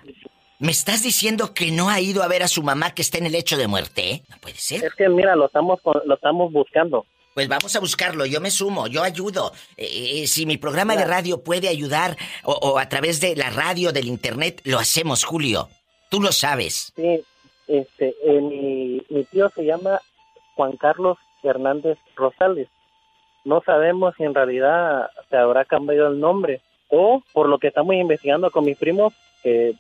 [0.60, 3.26] ¿me estás diciendo que no ha ido a ver a su mamá que está en
[3.26, 4.12] el hecho de muerte?
[4.12, 4.24] eh?
[4.30, 4.84] No puede ser.
[4.84, 7.08] Es que mira, lo estamos, lo estamos buscando.
[7.34, 9.54] Pues vamos a buscarlo, yo me sumo, yo ayudo.
[9.78, 13.50] Eh, eh, si mi programa de radio puede ayudar, o, o a través de la
[13.50, 15.69] radio, del internet, lo hacemos, Julio.
[16.10, 16.93] Tú lo sabes.
[16.96, 17.24] Sí,
[17.67, 20.00] este, eh, mi, mi tío se llama
[20.56, 22.67] Juan Carlos Hernández Rosales.
[23.46, 27.96] No sabemos si en realidad se habrá cambiado el nombre o por lo que estamos
[27.96, 29.74] investigando con mis primos, que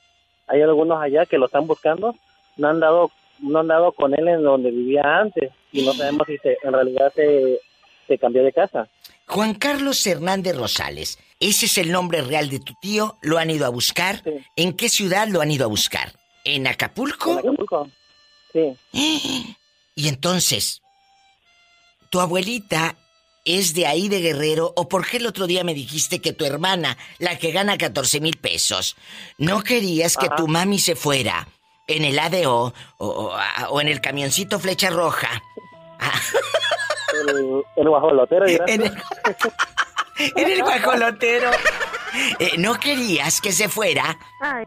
[0.47, 2.15] hay algunos allá que lo están buscando,
[2.57, 6.27] no han dado, no han dado con él en donde vivía antes y no sabemos
[6.27, 7.59] si se, en realidad se,
[8.07, 8.87] se cambió de casa.
[9.27, 13.65] Juan Carlos Hernández Rosales, ese es el nombre real de tu tío, lo han ido
[13.65, 14.21] a buscar.
[14.55, 16.13] ¿En qué ciudad lo han ido a buscar?
[16.43, 17.31] ¿En Acapulco?
[17.33, 17.89] ¿En Acapulco?
[18.51, 18.75] Sí.
[19.95, 20.81] Y entonces,
[22.09, 22.95] tu abuelita
[23.45, 26.45] es de ahí de Guerrero o por qué el otro día me dijiste que tu
[26.45, 28.95] hermana, la que gana 14 mil pesos,
[29.37, 31.47] no querías que tu mami se fuera
[31.87, 35.41] en el ADO o, en el camioncito flecha roja?
[37.27, 38.91] El, el guajolotero, en el,
[40.35, 41.51] en el guajolotero.
[42.39, 44.17] Eh, ¿No querías que se fuera?
[44.41, 44.65] Ay.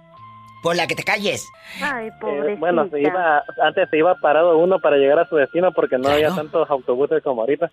[0.63, 1.47] Por la que te calles.
[1.81, 2.55] Ay, pobre.
[2.55, 5.99] Eh, bueno, se iba, antes se iba parado uno para llegar a su destino porque
[5.99, 7.71] no había tantos autobuses como ahorita.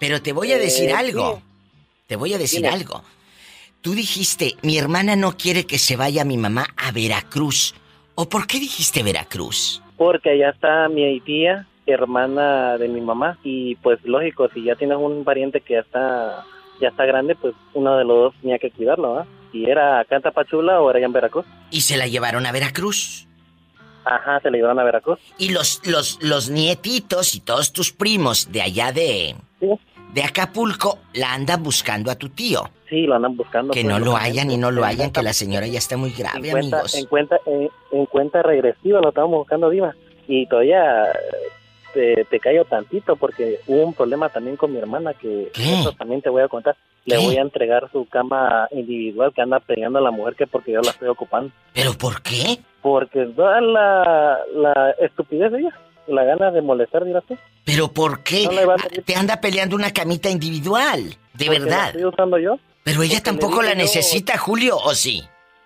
[0.00, 1.40] Pero te voy a decir eh, algo.
[2.06, 3.04] Te voy a decir algo.
[3.82, 7.74] Tú dijiste, mi hermana no quiere que se vaya mi mamá a Veracruz.
[8.20, 9.80] ¿O por qué dijiste Veracruz?
[9.96, 13.38] Porque allá está mi tía, hermana de mi mamá.
[13.44, 16.44] Y pues lógico, si ya tienes un pariente que ya está,
[16.80, 19.26] ya está grande, pues uno de los dos tenía que cuidarlo, ¿ah?
[19.52, 21.46] ¿Y era acá en Tapachula o era allá en Veracruz?
[21.70, 23.28] ¿Y se la llevaron a Veracruz?
[24.04, 25.20] Ajá, se la llevaron a Veracruz.
[25.38, 29.36] ¿Y los, los, los nietitos y todos tus primos de allá de,
[30.12, 32.68] de Acapulco la andan buscando a tu tío?
[32.88, 33.74] Sí, lo andan buscando.
[33.74, 36.50] Que no lo hayan y no lo hayan, que la señora ya está muy grave,
[36.50, 36.94] amigos.
[36.94, 39.94] En cuenta, en, cuenta regresiva lo estamos buscando, Diva.
[40.26, 41.06] Y todavía
[41.92, 46.22] te, te callo tantito porque hubo un problema también con mi hermana que eso también
[46.22, 46.76] te voy a contar.
[47.04, 50.72] Le voy a entregar su cama individual que anda peleando a la mujer que porque
[50.72, 51.50] yo la estoy ocupando.
[51.72, 52.58] ¿Pero por qué?
[52.82, 57.36] Porque toda la, la estupidez de ella, la gana de molestar, dirás tú.
[57.64, 58.48] ¿Pero por qué?
[59.04, 61.68] Te anda peleando una camita individual, de verdad.
[61.68, 62.58] La estoy usando yo.
[62.88, 65.22] Pero ella tampoco la necesita, Julio, ¿o sí?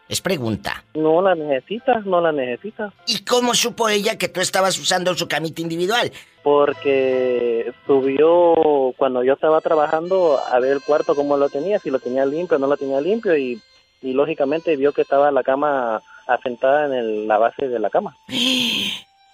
[0.08, 0.82] Es pregunta.
[0.94, 2.92] No la necesita, no la necesita.
[3.06, 6.10] ¿Y cómo supo ella que tú estabas usando su camita individual?
[6.42, 12.00] Porque subió cuando yo estaba trabajando a ver el cuarto cómo lo tenía, si lo
[12.00, 13.62] tenía limpio o no lo tenía limpio y,
[14.02, 18.16] lógicamente vio que estaba la cama asentada en la base de la cama.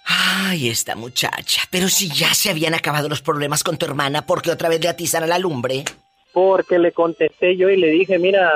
[0.05, 1.63] Ay, esta muchacha.
[1.71, 4.79] Pero si ya se habían acabado los problemas con tu hermana, ¿por qué otra vez
[4.79, 5.85] le atizan a la lumbre?
[6.33, 8.51] Porque le contesté yo y le dije, mira,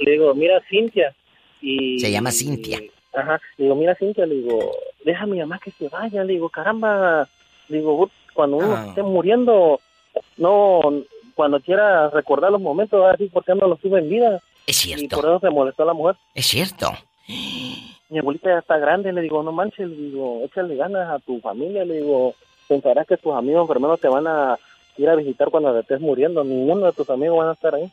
[0.00, 1.14] le digo, mira, Cintia,
[1.60, 2.80] se llama Cintia.
[3.12, 3.40] ajá.
[3.56, 4.72] Le digo, mira, Cintia, le digo,
[5.04, 6.24] deja a mi mamá que se vaya.
[6.24, 7.28] Le digo, caramba.
[7.68, 8.86] Le digo, cuando uno ah.
[8.88, 9.80] esté muriendo,
[10.36, 10.80] no,
[11.34, 14.40] cuando quiera recordar los momentos, así porque no los tuve en vida.
[14.66, 15.04] Es cierto.
[15.04, 16.16] Y por eso se molestó la mujer.
[16.34, 16.92] Es cierto.
[18.08, 21.40] Mi abuelita ya está grande, le digo, no manches, le digo, échale ganas a tu
[21.40, 22.34] familia, le digo,
[22.66, 24.58] pensarás que tus amigos enfermeros te van a
[24.98, 27.90] ir a visitar cuando te estés muriendo, ninguno de tus amigos van a estar ahí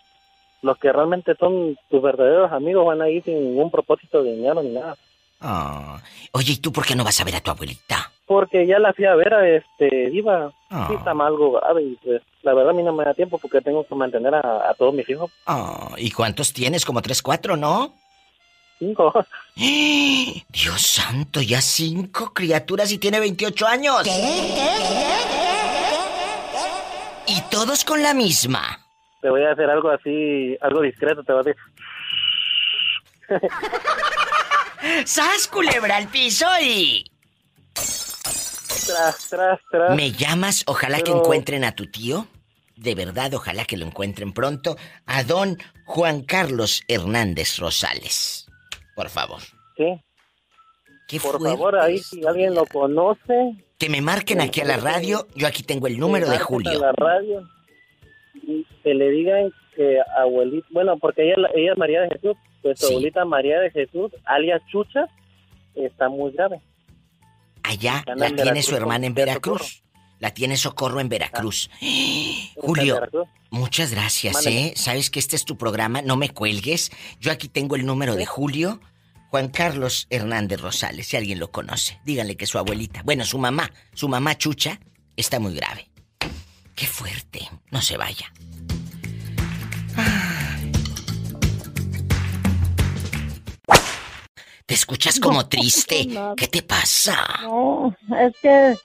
[0.66, 4.62] los que realmente son tus verdaderos amigos van a ir sin ningún propósito de dinero
[4.64, 4.96] ni nada.
[5.40, 6.02] Ah.
[6.32, 8.12] Oye, ¿y tú por qué no vas a ver a tu abuelita?
[8.26, 10.88] Porque ya la fui a ver, a este, iba, ah.
[10.90, 13.62] sí está algo grave y pues la verdad a mí no me da tiempo porque
[13.62, 15.32] tengo que mantener a, todos mis hijos.
[15.46, 16.84] Ah, ¿y cuántos tienes?
[16.84, 17.94] Como tres, cuatro, ¿no?
[18.80, 19.14] Cinco.
[19.56, 24.04] Dios santo, ya cinco criaturas y tiene 28 años.
[27.28, 28.86] Y todos con la misma
[29.26, 31.62] te voy a hacer algo así, algo discreto, te voy a decir.
[35.08, 37.12] ¡Sas, culebra al piso y...
[37.74, 39.96] Tras, tras, tras.
[39.96, 40.64] ¿Me llamas?
[40.68, 42.28] Ojalá que encuentren a tu tío.
[42.76, 44.78] De verdad, ojalá que lo encuentren pronto.
[45.08, 45.58] A don
[45.88, 48.46] Juan Carlos Hernández Rosales.
[48.96, 49.42] Por favor.
[49.76, 50.00] Sí.
[51.22, 53.56] Por favor, ahí si alguien lo conoce.
[53.78, 55.28] Que me marquen aquí a la radio.
[55.36, 56.72] Yo aquí tengo el número de Julio.
[56.72, 57.48] A la radio
[58.84, 62.88] que le digan que abuelita, bueno, porque ella, ella es María de Jesús, pues su
[62.88, 65.08] abuelita María de Jesús, alias Chucha,
[65.76, 66.62] está muy grave.
[67.64, 69.82] Allá la tiene su hermana en Veracruz.
[70.20, 71.70] La tiene Socorro en Veracruz.
[72.56, 73.02] Julio,
[73.50, 74.74] muchas gracias, ¿eh?
[74.76, 76.92] Sabes que este es tu programa, no me cuelgues.
[77.20, 78.80] Yo aquí tengo el número de Julio.
[79.36, 83.70] Juan Carlos Hernández Rosales, si alguien lo conoce, díganle que su abuelita, bueno, su mamá,
[83.94, 84.80] su mamá Chucha,
[85.18, 85.90] está muy grave.
[86.74, 87.50] Qué fuerte.
[87.70, 88.32] No se vaya.
[94.66, 96.08] Te escuchas como triste.
[96.38, 97.42] ¿Qué te pasa?
[97.42, 98.78] No, es que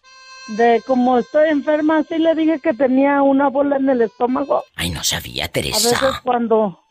[0.48, 4.64] de como estoy enferma, sí le dije que tenía una bola en el estómago.
[4.74, 5.90] Ay, no sabía, Teresa.
[5.90, 6.82] A veces cuando...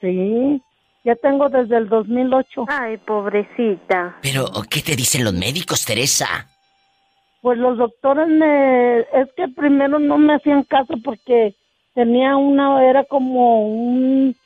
[0.00, 0.62] Sí,
[1.04, 2.66] ya tengo desde el 2008.
[2.68, 4.16] Ay, pobrecita.
[4.22, 6.48] Pero, ¿qué te dicen los médicos, Teresa?
[7.40, 9.00] Pues los doctores me...
[9.00, 11.56] Es que primero no me hacían caso porque
[11.94, 12.88] tenía una...
[12.88, 14.36] Era como un...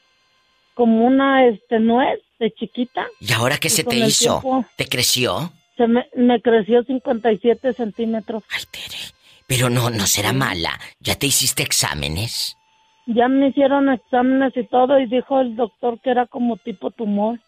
[0.75, 3.07] Como una, este, nuez de chiquita.
[3.21, 4.43] ¿Y ahora qué se te hizo?
[4.77, 5.53] ¿Te creció?
[5.77, 8.43] Se me, me creció 57 centímetros.
[8.51, 8.99] Ay, Tere.
[9.47, 10.79] Pero no, no será mala.
[11.01, 12.57] ¿Ya te hiciste exámenes?
[13.07, 17.39] Ya me hicieron exámenes y todo y dijo el doctor que era como tipo tumor.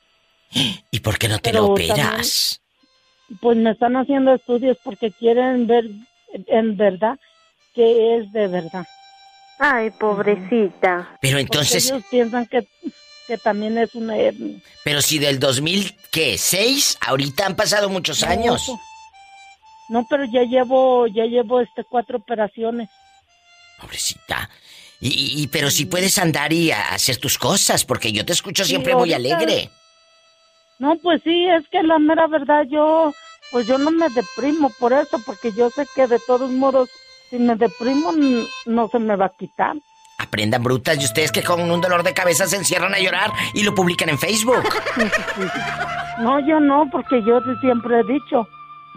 [0.90, 2.60] ¿Y por qué no te lo operas?
[3.40, 5.84] pues me están haciendo estudios porque quieren ver
[6.46, 7.18] en verdad
[7.74, 8.86] qué es de verdad.
[9.58, 11.18] Ay, pobrecita.
[11.20, 12.66] Pero entonces, Porque ellos piensan que,
[13.26, 14.58] que también es una hernia.
[14.84, 16.38] pero si del 2000, ¿qué?
[16.38, 16.96] ¿Seis?
[17.00, 18.70] Ahorita han pasado muchos años.
[19.88, 22.88] No, pero ya llevo, ya llevo este cuatro operaciones.
[23.80, 24.48] Pobrecita.
[25.00, 28.70] Y, y- pero si puedes andar y hacer tus cosas, porque yo te escucho Sí,
[28.70, 29.70] siempre muy alegre.
[30.78, 33.12] No, pues sí, es que la mera verdad yo,
[33.50, 36.88] pues yo no me deprimo por eso, porque yo sé que de todos modos,
[37.30, 38.12] si me deprimo,
[38.66, 39.76] no se me va a quitar.
[40.20, 43.62] Aprendan brutas y ustedes que con un dolor de cabeza se encierran a llorar y
[43.62, 44.64] lo publican en Facebook.
[46.20, 48.48] No, yo no, porque yo sí siempre he dicho,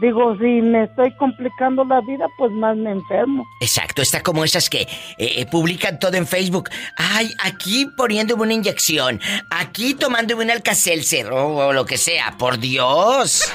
[0.02, 3.46] digo, si me estoy complicando la vida, pues más me enfermo.
[3.62, 4.88] Exacto, está como esas que eh,
[5.18, 6.70] eh, publican todo en Facebook.
[6.98, 12.36] Ay, aquí poniéndome una inyección, aquí tomándome un alcacelcer o, o lo que sea.
[12.38, 13.54] Por Dios.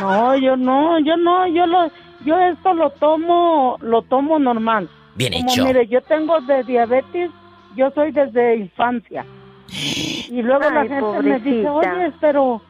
[0.00, 1.90] No, yo no, yo no, yo lo,
[2.24, 4.88] yo esto lo tomo, lo tomo normal.
[5.14, 5.64] Bien Como hecho.
[5.64, 7.30] mire, yo tengo de diabetes,
[7.76, 9.26] yo soy desde infancia.
[9.68, 12.62] Y luego la gente me dice, oye, pero,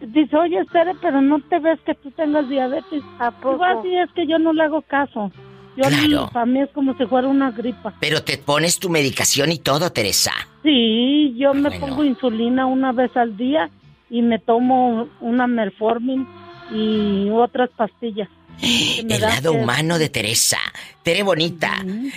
[0.00, 3.02] dice, oye, Tere, pero no te ves que tú tengas diabetes.
[3.18, 3.52] ¿A poco?
[3.52, 5.30] Digo, así es que yo no le hago caso.
[5.76, 6.28] Yo, Claro.
[6.32, 7.94] Para mí es como si fuera una gripa.
[8.00, 10.32] Pero te pones tu medicación y todo, Teresa.
[10.62, 11.86] Sí, yo me Bueno.
[11.86, 13.70] pongo insulina una vez al día
[14.10, 16.26] y me tomo una Melformin
[16.72, 18.28] y otras pastillas.
[18.62, 20.58] El lado humano de Teresa.
[21.02, 21.72] Tere bonita.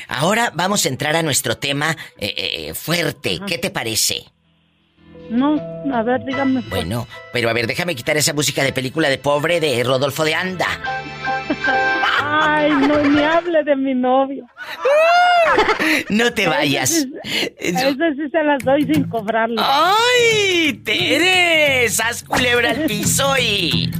[0.09, 2.33] Ahora vamos a entrar a nuestro tema eh,
[2.69, 3.39] eh, fuerte.
[3.47, 4.25] ¿Qué te parece?
[5.33, 5.55] No,
[5.93, 6.61] a ver, dígame.
[6.61, 6.69] pues.
[6.69, 10.35] Bueno, pero a ver, déjame quitar esa música de película de pobre de Rodolfo de
[10.35, 10.67] Anda.
[12.21, 14.45] Ay, no me hable de mi novio.
[16.09, 17.05] No te vayas.
[17.21, 19.57] ese sí- se las doy sin cobrarle.
[19.59, 20.73] ¡Ay!
[20.83, 21.87] ¡Tere!
[21.89, 23.91] ¡Sas culebra al piso y.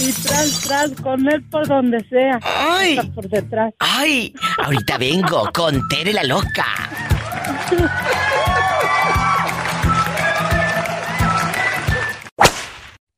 [0.00, 2.40] Y tras, tras, con él por donde sea.
[2.42, 2.96] ¡Ay!
[2.98, 3.72] Hasta por detrás.
[3.78, 4.34] ¡Ay!
[4.64, 6.66] Ahorita vengo con Tere la loca.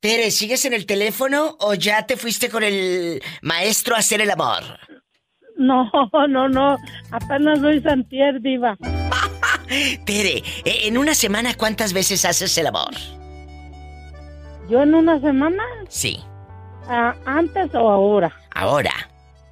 [0.07, 4.31] Tere, ¿sigues en el teléfono o ya te fuiste con el maestro a hacer el
[4.31, 4.63] amor?
[5.57, 5.91] No,
[6.29, 6.77] no, no.
[7.11, 8.77] Apenas soy Santier, diva.
[10.07, 12.95] Tere, eh, en una semana, ¿cuántas veces haces el amor?
[14.71, 15.65] ¿Yo en una semana?
[15.89, 16.21] Sí,
[16.89, 18.33] Ah, ¿Antes o ahora?
[18.55, 18.93] ahora.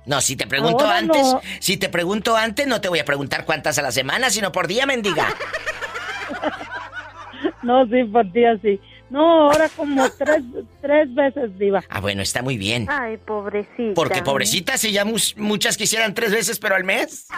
[0.06, 1.40] No, si te pregunto Ahora antes, no.
[1.58, 4.68] si te pregunto antes, no te voy a preguntar cuántas a la semana, sino por
[4.68, 5.34] día, mendiga.
[7.62, 8.80] No, sí, por ti así.
[9.10, 10.42] No, ahora como tres,
[10.80, 11.82] tres veces, diva.
[11.88, 12.86] Ah, bueno, está muy bien.
[12.90, 13.94] Ay, pobrecita.
[13.94, 17.26] Porque pobrecita, si ya mus- muchas quisieran tres veces, pero al mes.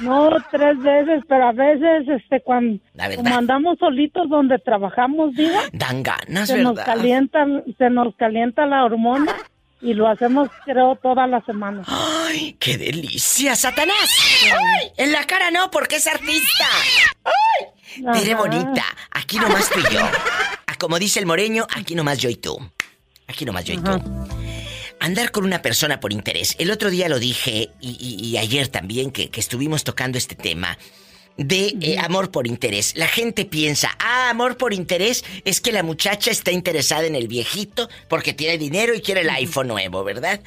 [0.00, 2.78] No, tres veces, pero a veces, este, cuando,
[3.16, 6.86] como andamos solitos donde trabajamos, diva, Dan ganas, se nos ¿verdad?
[6.94, 7.44] calienta,
[7.76, 9.34] se nos calienta la hormona
[9.80, 11.82] y lo hacemos, creo, toda la semana.
[11.88, 14.16] ¡Ay, qué delicia, Satanás!
[14.44, 14.92] ¡Ay!
[14.98, 16.66] En la cara no, porque es artista.
[17.24, 17.66] ¡Ay!
[18.12, 20.00] Tere bonita, aquí nomás tú y yo.
[20.66, 22.58] Ah, Como dice el moreño, aquí nomás yo y tú.
[23.26, 23.90] Aquí nomás yo y tú.
[25.00, 26.54] Andar con una persona por interés.
[26.58, 30.34] El otro día lo dije y, y- y ayer también que, que estuvimos tocando este
[30.34, 30.76] tema
[31.36, 32.94] de eh, amor por interés.
[32.96, 37.28] La gente piensa, ah, amor por interés es que la muchacha está interesada en el
[37.28, 40.40] viejito porque tiene dinero y quiere el iPhone nuevo, ¿verdad?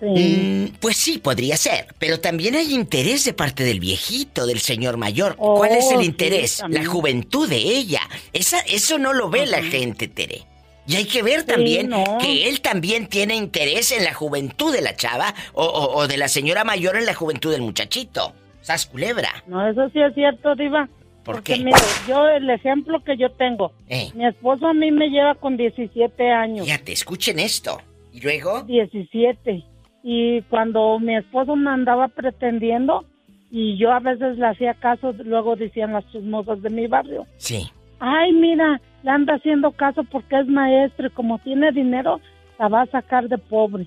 [0.00, 4.96] Mm, pues sí, podría ser, pero también hay interés de parte del viejito, del señor
[4.96, 5.34] mayor.
[5.36, 6.62] ¿Cuál es Oh, el sí, interés?
[6.68, 8.00] la juventud de ella.
[8.32, 10.42] Esa, eso no lo ve la gente, Tere.
[10.86, 12.16] Y hay que ver también no.
[12.18, 16.16] que él también tiene interés en la juventud de la chava o, o- o de
[16.16, 18.32] la señora mayor en la juventud del muchachito.
[18.62, 19.42] ¿Sas culebra?
[19.46, 20.88] No, eso sí es cierto, diva.
[21.24, 21.60] ¿Por Porque qué?
[21.64, 21.78] mire,
[22.08, 24.10] yo el ejemplo que yo tengo, Eh.
[24.14, 26.64] mi esposo a mí me lleva con 17 años.
[26.64, 27.82] Fíjate, escuchen esto.
[28.14, 28.62] ¿Y luego?
[28.62, 29.62] 17.
[30.02, 33.04] Y cuando mi esposo me andaba pretendiendo
[33.50, 37.26] y yo a veces le hacía caso, luego decían las chismosas de mi barrio.
[37.38, 37.70] Sí.
[37.98, 42.20] Ay, mira, le anda haciendo caso porque es maestro y como tiene dinero,
[42.58, 43.86] la va a sacar de pobre.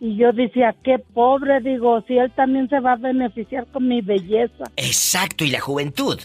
[0.00, 4.02] Y yo decía, qué pobre, digo, si él también se va a beneficiar con mi
[4.02, 4.64] belleza.
[4.76, 6.20] Exacto, y la juventud.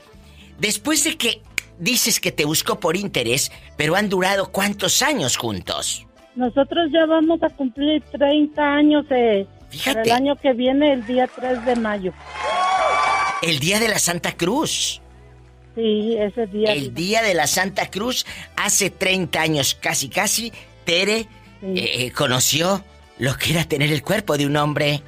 [0.58, 1.42] después de que
[1.78, 6.06] dices que te buscó por interés, pero han durado cuántos años juntos?
[6.34, 9.46] Nosotros ya vamos a cumplir 30 años eh,
[9.84, 12.12] para el año que viene, el día 3 de mayo.
[13.42, 15.00] El día de la Santa Cruz.
[15.74, 16.72] Sí, ese día.
[16.72, 18.26] El día de la Santa Cruz,
[18.56, 20.52] hace 30 años casi casi,
[20.84, 21.26] Tere
[21.62, 22.82] eh, conoció
[23.18, 25.02] lo que era tener el cuerpo de un hombre.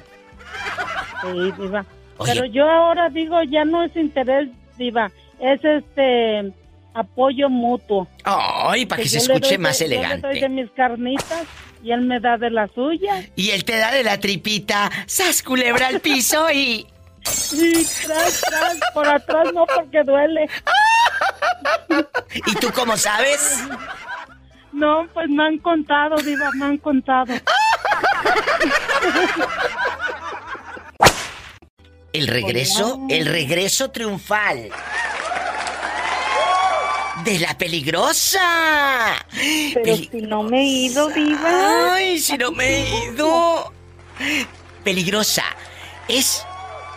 [1.21, 1.85] Sí, diva.
[2.25, 6.53] Pero yo ahora digo, ya no es interés, diva, es este
[6.93, 8.07] apoyo mutuo.
[8.23, 10.21] Ay, para que, se escuche más elegante.
[10.21, 11.43] Yo le doy de mis carnitas
[11.83, 13.23] y él me da de la suya.
[13.35, 16.85] Y él te da de la tripita, sas culebra al piso y...
[17.21, 20.47] Sí, tras, tras, por atrás no porque duele.
[22.47, 23.61] ¿Y tú cómo sabes?
[24.71, 27.33] No, pues me han contado, diva, me han contado.
[32.11, 34.71] El regreso, el regreso triunfal
[37.23, 39.25] de la peligrosa.
[39.73, 41.93] Pero si no me he ido, viva.
[41.93, 43.71] Ay, si no me he ido.
[44.83, 45.43] Peligrosa.
[46.07, 46.43] Es,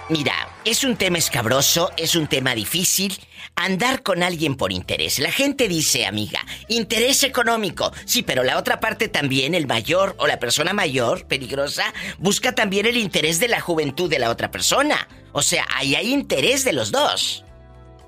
[0.08, 3.18] mira, es un tema escabroso, es un tema difícil.
[3.56, 5.18] Andar con alguien por interés.
[5.18, 7.92] La gente dice, amiga, interés económico.
[8.04, 11.84] Sí, pero la otra parte también, el mayor o la persona mayor, peligrosa,
[12.18, 15.08] busca también el interés de la juventud de la otra persona.
[15.32, 17.44] O sea, ahí hay interés de los dos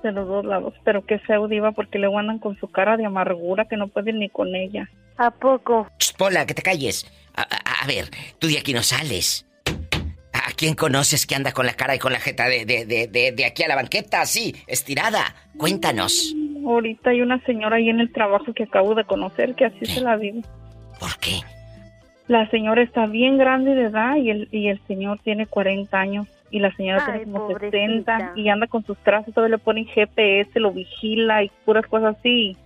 [0.04, 3.06] de los dos lados, pero que sea diva porque le andan con su cara de
[3.06, 4.88] amargura que no pueden ni con ella.
[5.16, 5.88] ¿A poco?
[6.18, 7.10] Pola, que te calles.
[7.34, 9.46] A, ver, tú de aquí no sales.
[10.46, 13.62] ¿A quién conoces que anda con la cara y con la jeta de, de, aquí
[13.62, 15.34] a la banqueta, así, estirada?
[15.56, 16.34] Cuéntanos.
[16.66, 20.02] Ahorita hay una señora ahí en el trabajo que acabo de conocer que así se
[20.02, 20.42] la vive.
[21.00, 21.40] ¿Por qué?
[22.28, 26.26] La señora está bien grande de edad y el, y el señor tiene 40 años
[26.50, 30.60] y la señora tiene como 70 y anda con sus trazos, todavía le ponen GPS,
[30.60, 32.56] lo vigila y puras cosas así.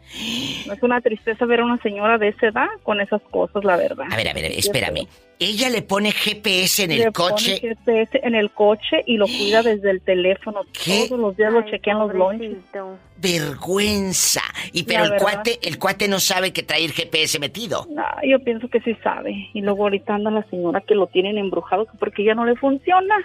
[0.66, 3.76] No es una tristeza ver a una señora de esa edad con esas cosas, la
[3.76, 4.06] verdad.
[4.10, 5.06] A ver, a ver, espérame.
[5.40, 7.58] Ella le pone GPS en el coche.
[7.60, 10.62] Pone GPS en el coche y lo cuida desde el teléfono.
[10.84, 12.56] Todos los días lo chequean los lunches.
[13.16, 14.42] Vergüenza.
[14.72, 17.86] Y pero el cuate, el cuate no sabe que trae el GPS metido.
[17.90, 19.48] No, yo pienso que sí sabe.
[19.54, 23.16] Y luego ahorita anda la señora que lo tienen embrujado porque ya no le funciona.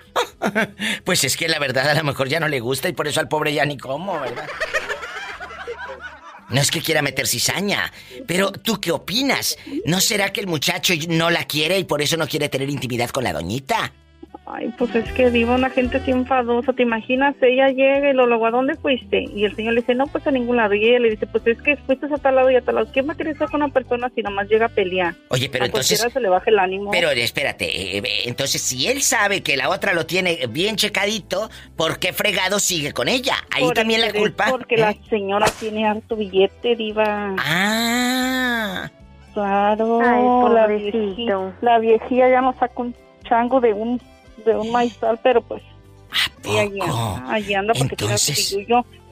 [1.03, 3.19] pues es que la verdad a lo mejor ya no le gusta y por eso
[3.19, 4.47] al pobre ya ni como, ¿verdad?
[6.53, 7.91] No es que quiera meter cizaña,
[8.27, 9.57] pero ¿tú qué opinas?
[9.85, 13.09] ¿No será que el muchacho no la quiere y por eso no quiere tener intimidad
[13.09, 13.91] con la doñita?
[14.45, 17.33] Ay, pues es que viva una gente así enfadosa, ¿te imaginas?
[17.41, 19.23] Ella llega y lo luego, ¿a dónde fuiste?
[19.33, 20.73] Y el señor le dice, no, pues a ningún lado.
[20.73, 22.87] Y ella le dice, pues es que fuiste a tal lado y a tal lado.
[22.91, 25.15] ¿Quién va a querer estar con una persona si nomás llega a pelear?
[25.29, 25.99] Oye, pero a entonces...
[26.11, 26.91] se le baja el ánimo.
[26.91, 31.49] Pero espérate, eh, eh, entonces si él sabe que la otra lo tiene bien checadito,
[31.77, 33.35] ¿por qué fregado sigue con ella?
[33.49, 34.47] Ahí también la culpa.
[34.49, 34.99] Porque la ¿eh?
[35.09, 37.35] señora tiene harto billete, diva.
[37.39, 38.91] Ah.
[39.33, 43.99] Claro, Ay, la, viejilla, la viejilla ya nos saca un chango de un
[44.45, 45.61] de un maizal, pero pues
[47.27, 48.55] allí anda, porque Entonces...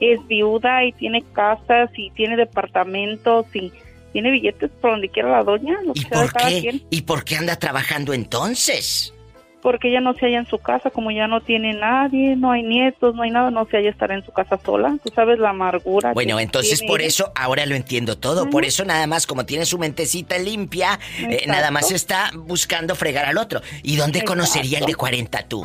[0.00, 3.72] es viuda y tiene casas y tiene departamentos y
[4.12, 5.78] tiene billetes por donde quiera la doña.
[5.94, 6.80] ¿Y por qué?
[6.90, 9.14] ¿Y por qué anda trabajando entonces?
[9.62, 12.64] Porque ella no se halla en su casa, como ya no tiene nadie, no hay
[12.64, 14.98] nietos, no hay nada, no se halla estar en su casa sola.
[15.02, 16.12] Tú sabes la amargura.
[16.12, 18.50] Bueno, entonces por eso ahora lo entiendo todo.
[18.50, 23.24] Por eso nada más, como tiene su mentecita limpia, eh, nada más está buscando fregar
[23.24, 23.62] al otro.
[23.82, 25.64] ¿Y dónde conocería el de 40 tú?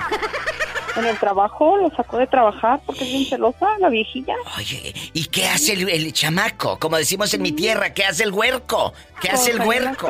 [0.98, 4.34] En el trabajo, lo sacó de trabajar porque es bien celosa, la viejilla.
[4.58, 6.80] Oye, ¿y qué hace el, chamaco?
[6.80, 8.94] Como decimos en mi tierra, ¿qué hace el huerco?
[9.22, 10.08] ¿Qué hace el huerco?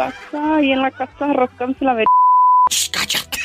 [0.62, 2.08] Y en la casa rascándose la ver...
[2.92, 3.40] ¡Cállate!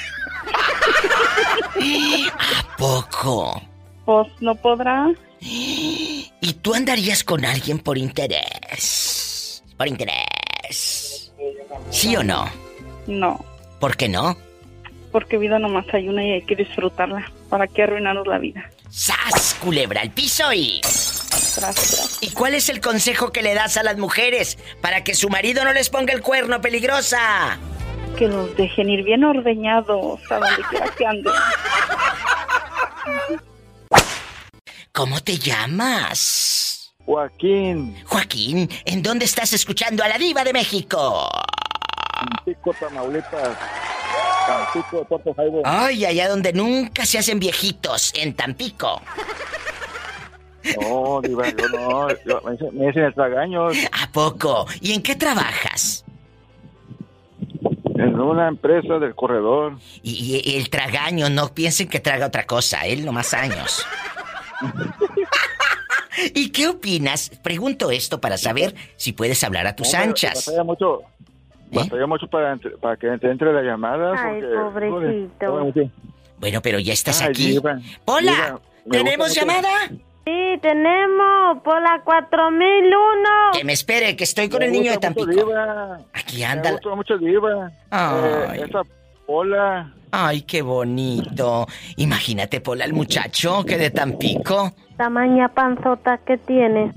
[2.32, 3.62] ¿A poco?
[4.04, 5.10] Pues no podrá.
[5.40, 9.62] ¿Y tú andarías con alguien por interés?
[9.76, 11.32] Por interés.
[11.90, 12.48] ¿Sí o no?
[13.06, 13.44] No.
[13.80, 14.36] ¿Por qué no?
[15.10, 17.30] Porque vida nomás hay una y hay que disfrutarla.
[17.48, 18.70] ¿Para qué arruinarnos la vida?
[18.88, 19.56] ¡Sas!
[19.60, 20.80] Culebra al piso y.
[21.56, 25.28] Gracias, ¿Y cuál es el consejo que le das a las mujeres para que su
[25.28, 27.58] marido no les ponga el cuerno peligrosa?
[28.16, 31.32] Que los dejen ir bien ordeñados a donde quiera que anden.
[34.92, 36.94] ¿Cómo te llamas?
[37.04, 37.96] Joaquín.
[38.06, 41.28] Joaquín, ¿en dónde estás escuchando a la diva de México?
[42.14, 43.58] Tampico, Tamaulipas.
[44.46, 45.62] Tampico, Puerto Jaibo.
[45.64, 49.02] Ay, allá donde nunca se hacen viejitos, en Tampico.
[50.80, 52.06] No, diva, yo no.
[52.72, 53.76] me dicen el tragaños.
[53.90, 54.66] ¿A poco?
[54.80, 55.91] ¿Y en qué trabajas?
[58.02, 59.78] En una empresa del corredor.
[60.02, 63.84] Y, el tragaño, no piensen que traga otra cosa, él no más años.
[66.34, 67.30] ¿Y qué opinas?
[67.42, 70.46] Pregunto esto para saber si puedes hablar a tus anchas.
[70.46, 71.02] Me batalla mucho,
[71.72, 74.12] batallé mucho para, entre- para que te entre la llamada.
[74.16, 75.52] Ay, porque, pobrecito.
[75.52, 75.90] bueno,
[76.38, 77.46] Bueno, pero ya estás Ay, aquí.
[77.52, 78.60] diva, Hola, diva,
[79.04, 79.90] ¿tenemos gusta mucho- llamada?
[80.24, 83.28] Sí, tenemos por la 4001.
[83.52, 85.30] Que me espere, que estoy con Me el niño de mucho Tampico.
[85.30, 85.98] Diva.
[86.12, 86.70] Aquí Me anda.
[86.72, 87.70] gusta mucho Diva.
[87.90, 88.60] Ay.
[88.60, 88.82] Eh, esa
[89.26, 89.92] Pola.
[90.12, 91.66] Ay, qué bonito.
[91.96, 94.72] Imagínate, Pola, el muchacho que de Tampico.
[94.96, 96.92] Tamaña panzota que tiene.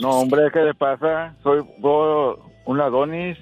[0.00, 1.34] No, hombre, ¿qué le pasa?
[1.42, 1.64] Soy
[2.66, 3.38] un Adonis.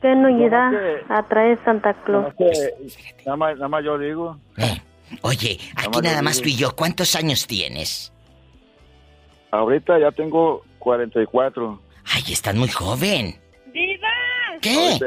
[0.00, 0.72] Que no ¿Cómo irá
[1.08, 2.34] a traer Santa Claus.
[3.24, 4.36] Nada, más, nada más yo digo.
[5.20, 6.74] Oye, aquí nada más tú y yo.
[6.74, 8.12] ¿Cuántos años tienes?
[9.50, 11.80] Ahorita ya tengo 44.
[12.04, 13.38] Ay, estás muy joven.
[13.66, 14.08] ¡Viva!
[14.60, 14.98] ¿Qué?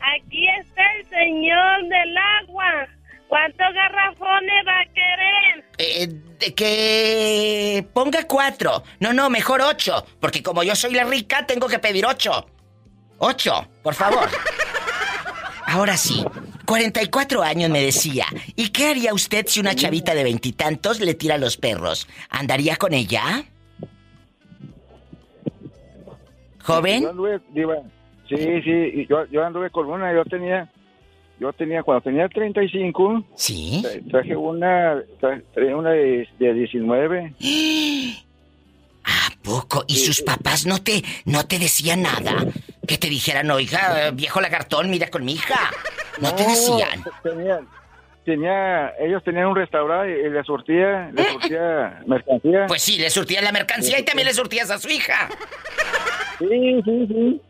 [0.00, 2.88] Aquí está el señor del agua.
[3.28, 5.64] ¿Cuántos garrafones va a querer?
[5.78, 6.06] Eh,
[6.38, 8.82] de que ponga cuatro.
[9.00, 10.04] No, no, mejor ocho.
[10.20, 12.46] Porque como yo soy la rica, tengo que pedir ocho.
[13.18, 14.28] Ocho, por favor.
[15.66, 16.24] Ahora sí,
[16.66, 18.26] 44 años me decía.
[18.56, 22.06] ¿Y qué haría usted si una chavita de veintitantos le tira a los perros?
[22.30, 23.44] ¿Andaría con ella?
[26.62, 27.02] ¿Joven?
[27.02, 27.76] Yo anduve, Diva,
[28.28, 30.70] sí, sí, yo, yo anduve con una, yo tenía,
[31.38, 33.82] yo tenía, cuando tenía 35, ¿Sí?
[33.84, 37.34] tra- traje una, tra- traje una de, de 19.
[39.04, 39.84] ¿A poco?
[39.86, 42.46] ¿Y sus papás no te, no te decían nada?
[42.88, 45.70] Que te dijeran, oiga, viejo lagartón, mira con mi hija.
[46.20, 47.04] ¿No, te decían?
[47.22, 47.60] Tenía,
[48.24, 52.66] tenía, ellos tenían un restaurante y le surtía, le surtía mercancía.
[52.66, 55.28] Pues sí, le surtías la mercancía y también le surtías a su hija.
[56.38, 57.40] Sí, sí, sí.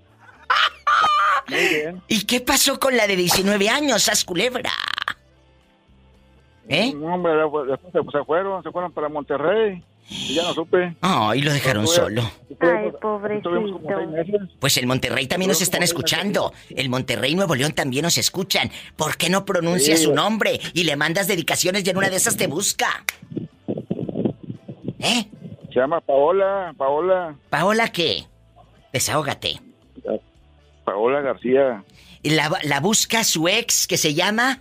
[1.48, 2.02] Muy bien.
[2.08, 4.70] ¿Y qué pasó con la de 19 años, Sas Culebra?
[6.68, 6.94] ¿Eh?
[6.94, 9.82] No, hombre, después se fueron, se fueron para Monterrey.
[10.10, 10.94] Y ya no supe.
[11.00, 12.22] Ay, lo dejaron solo.
[12.60, 13.50] Ay, pobrecito.
[14.60, 16.52] Pues el Monterrey también nos están escuchando.
[16.70, 18.70] El Monterrey y Nuevo León también nos escuchan.
[18.96, 20.04] ¿Por qué no pronuncias Sí.
[20.04, 23.04] su nombre y le mandas dedicaciones y en una de esas te busca?
[24.98, 25.26] ¿Eh?
[25.72, 28.26] Se llama Paola, Paola, ¿Paola qué?
[28.92, 29.60] Desahógate.
[30.84, 31.82] Paola García.
[32.22, 34.60] ¿Y La, la busca su ex que se llama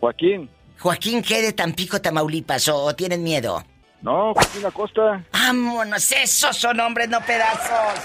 [0.00, 0.48] Joaquín.
[0.78, 3.64] Joaquín G de Tampico, Tamaulipas, o, o tienen miedo.
[4.04, 5.24] No, Joaquín Acosta.
[5.32, 8.00] Vámonos, esos son hombres, no pedazos.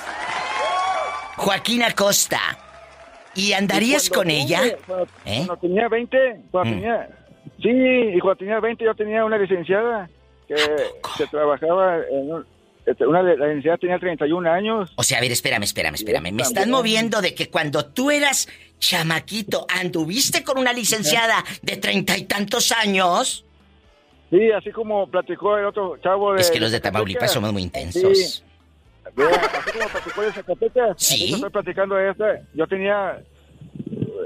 [1.35, 2.39] Joaquín Acosta.
[3.35, 4.61] ¿Y andarías con ella?
[4.87, 5.43] Cuando, ¿Eh?
[5.45, 6.17] cuando tenía 20,
[6.51, 6.79] cuando Mm.
[6.79, 7.09] tenía...
[7.61, 7.69] Sí,
[8.15, 10.09] y cuando tenía 20 yo tenía una licenciada
[10.47, 10.55] que,
[11.17, 12.47] que trabajaba en un-
[12.85, 14.91] este, una de la licenciada tenía 31 años.
[14.95, 16.31] O sea, a ver, espérame, espérame, espérame.
[16.31, 18.47] Me están moviendo de que cuando tú eras
[18.79, 23.45] chamaquito, anduviste con una licenciada de treinta y tantos años.
[24.29, 26.41] Sí, así como platicó el otro chavo de...
[26.41, 28.17] Es que los de Tamaulipas somos muy intensos.
[28.17, 28.43] Sí.
[29.15, 30.95] Vea, así como platicó de Zacatecas.
[30.97, 31.33] Sí.
[31.33, 32.25] estoy platicando de esta.
[32.53, 33.23] Yo tenía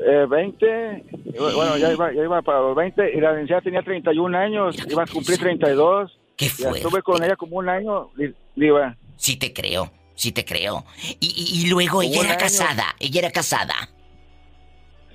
[0.05, 3.81] eh, 20, y bueno, ya iba, ya iba para los 20, y la licenciada tenía
[3.81, 6.19] 31 años, iba a cumplir 32.
[6.35, 6.79] Qué fuerte.
[6.79, 8.09] estuve con ella como un año,
[8.57, 8.97] iba.
[9.15, 10.83] Sí te creo, sí te creo.
[11.21, 12.39] Y, y- y luego ella era año.
[12.39, 13.73] casada, ella era casada.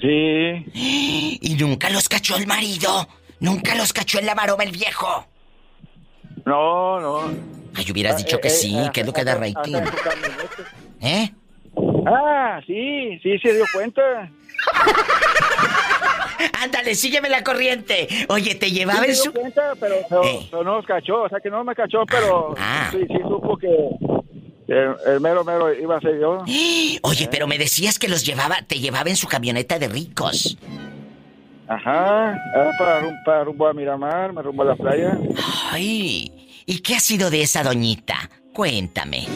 [0.00, 0.64] Sí.
[1.40, 3.06] Y nunca los cachó el marido.
[3.40, 5.26] Nunca los cachó en la maroma el viejo.
[6.44, 7.30] No, no.
[7.74, 9.74] Ay, hubieras dicho que Eh, eh, sí, ah, que es lo que da ah, rating.
[9.76, 10.76] ah, ah.
[11.00, 11.32] ¿Eh?
[12.06, 14.02] Ah, sí, sí se dio cuenta.
[16.60, 18.08] Ándale, sígueme la corriente.
[18.28, 19.32] Oye, te Sí llevaba en dio su...
[19.32, 20.46] cuenta, pero, pero, Eh.
[20.50, 22.88] pero no nos cachó, o sea que no me cachó, pero Ah.
[22.92, 23.68] sí, sí supo que
[24.68, 26.38] el, el mero mero iba a ser yo.
[27.02, 30.56] Oye, pero me decías que los llevaba, te llevaba en su camioneta de ricos.
[31.68, 35.18] Ajá, ah, para, para rumbo a Miramar, me rumbo a la playa.
[35.70, 36.32] Ay,
[36.66, 38.16] ¿y qué ha sido de esa doñita?
[38.54, 39.26] Cuéntame.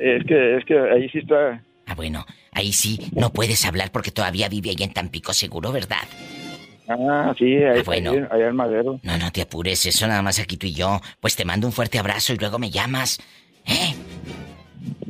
[0.00, 1.60] Es que, es que ahí sí está.
[1.86, 5.98] Ah, bueno, ahí sí no puedes hablar porque todavía vive ahí en Tampico, seguro, ¿verdad?
[6.88, 8.12] Ah, sí, ahí, Ah, bueno.
[8.12, 9.00] ahí- allá en Madero.
[9.02, 11.00] No, no te apures, eso nada más aquí tú y yo.
[11.20, 13.18] Pues te mando un fuerte abrazo y luego me llamas.
[13.66, 13.94] ¿Eh?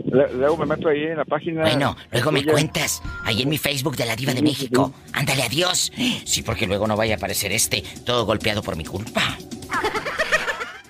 [0.06, 1.62] Luego me meto ahí en la página.
[1.62, 3.02] Bueno, luego me cuentas.
[3.24, 4.92] Ahí en mi Facebook de la Diva de México.
[5.12, 5.92] Ándale, adiós.
[6.24, 9.36] Sí, porque luego no vaya a aparecer este, todo golpeado por mi culpa.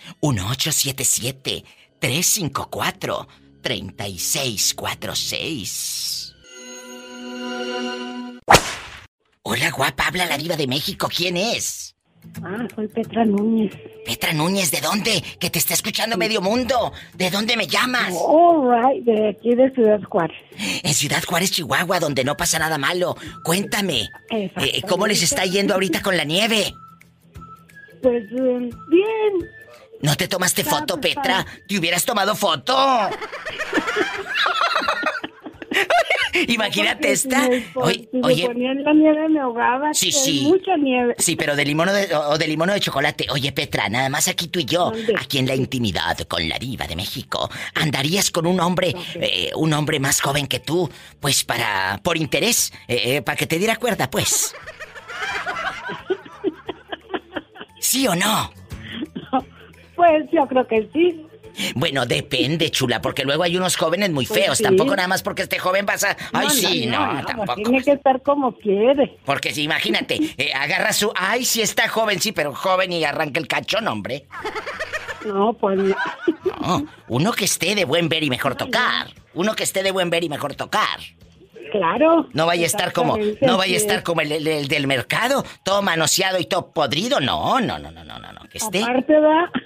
[3.61, 6.35] 1877-354-3646.
[9.43, 11.09] Hola, guapa, habla la diva de México.
[11.13, 11.95] ¿Quién es?
[12.43, 13.73] Ah, soy Petra Núñez.
[14.05, 15.23] Petra Núñez, ¿de dónde?
[15.39, 16.93] Que te está escuchando medio mundo.
[17.15, 18.13] ¿De dónde me llamas?
[18.15, 20.37] All right, de aquí de Ciudad Juárez.
[20.83, 23.17] En Ciudad Juárez, Chihuahua, donde no pasa nada malo.
[23.43, 26.73] Cuéntame, eh, ¿cómo les está yendo ahorita con la nieve?
[28.01, 29.49] Pues eh, bien.
[30.01, 31.45] ¿No te tomaste foto, Petra?
[31.67, 32.75] ¿Te hubieras tomado foto?
[36.47, 37.49] Imagínate esta.
[37.75, 38.49] Oye, oye.
[38.53, 39.93] la nieve me ahogaba.
[39.93, 40.45] Sí, sí.
[40.47, 41.15] Mucha nieve.
[41.17, 43.27] Sí, pero de limón o de, o de limón o de chocolate.
[43.31, 46.87] Oye, Petra, nada más aquí tú y yo, aquí en la intimidad con la diva
[46.87, 50.89] de México, andarías con un hombre, eh, un hombre más joven que tú,
[51.19, 54.55] pues para, por interés, eh, eh, para que te diera cuerda, pues.
[57.79, 58.51] ¿Sí o no?
[60.01, 61.27] Pues yo creo que sí.
[61.75, 64.59] Bueno, depende, chula, porque luego hay unos jóvenes muy pues feos.
[64.59, 66.17] Tampoco nada más porque esté joven pasa.
[66.33, 67.53] Ay, sí, no, tampoco.
[67.53, 69.19] Tiene que estar como quiere.
[69.25, 71.13] Porque si imagínate, eh, agarra su.
[71.15, 74.25] Ay, sí está joven, sí, pero joven y arranca el cachón, hombre.
[75.23, 75.95] No, pues no.
[76.61, 79.13] No, uno que esté de buen ver y mejor tocar.
[79.35, 80.99] Uno que esté de buen ver y mejor tocar.
[81.71, 82.27] Claro.
[82.33, 86.39] No vaya a estar como, no vaya a estar como el, del mercado, todo manoseado
[86.39, 87.19] y todo podrido.
[87.19, 88.41] No, no, no, no, no, no, no.
[88.49, 88.83] Que esté.
[88.83, 89.51] Aparte va.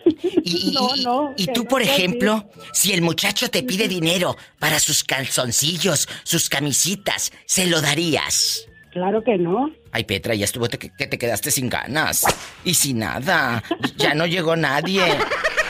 [0.48, 5.04] Y, no, no, y tú, por ejemplo, si el muchacho te pide dinero para sus
[5.04, 8.68] calzoncillos, sus camisitas, ¿se lo darías?
[8.92, 9.72] Claro que no.
[9.92, 12.26] Ay, Petra, ya estuvo que te quedaste sin ganas.
[12.64, 13.62] Y sin nada.
[13.98, 15.04] Ya no llegó nadie.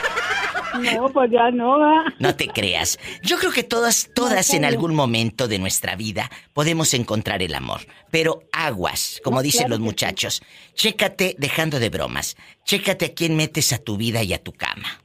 [0.78, 2.04] No, pues ya no va.
[2.18, 2.98] No te creas.
[3.22, 7.80] Yo creo que todas, todas en algún momento de nuestra vida podemos encontrar el amor.
[8.10, 10.42] Pero aguas, como dicen los muchachos.
[10.74, 15.00] Chécate, dejando de bromas, chécate a quién metes a tu vida y a tu cama.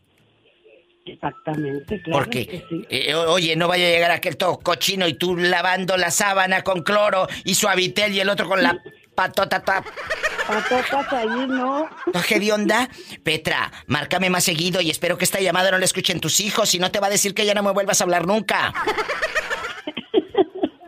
[1.06, 2.20] Exactamente, claro.
[2.20, 6.64] Porque, eh, oye, no vaya a llegar aquel todo cochino y tú lavando la sábana
[6.64, 8.82] con cloro y suavitel y el otro con la
[9.16, 9.64] patota
[10.52, 10.90] tap.
[10.90, 11.88] Patotas ahí, ¿no?
[12.28, 12.90] ¿Qué onda?
[13.24, 16.80] Petra, márcame más seguido y espero que esta llamada no la escuchen tus hijos, si
[16.80, 18.74] no te va a decir que ya no me vuelvas a hablar nunca.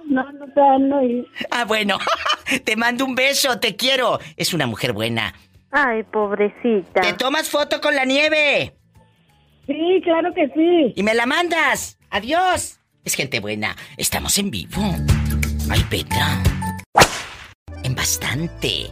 [0.05, 1.27] No, no te van a oír.
[1.49, 1.97] Ah, bueno.
[2.65, 4.19] te mando un beso, te quiero.
[4.37, 5.33] Es una mujer buena.
[5.71, 7.01] Ay, pobrecita.
[7.01, 8.75] ¿Te tomas foto con la nieve?
[9.65, 10.93] Sí, claro que sí.
[10.95, 11.97] Y me la mandas.
[12.11, 12.79] Adiós.
[13.03, 13.75] Es gente buena.
[13.97, 14.81] Estamos en vivo.
[15.69, 16.43] Ay, Petra.
[17.83, 18.91] En bastante.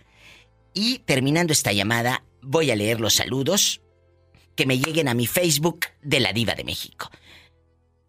[0.73, 3.81] Y terminando esta llamada, voy a leer los saludos
[4.55, 7.11] que me lleguen a mi Facebook de la Diva de México.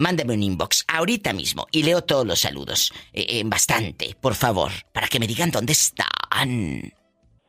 [0.01, 2.91] Mándame un inbox ahorita mismo y leo todos los saludos.
[3.13, 6.91] Eh, en bastante, por favor, para que me digan dónde están.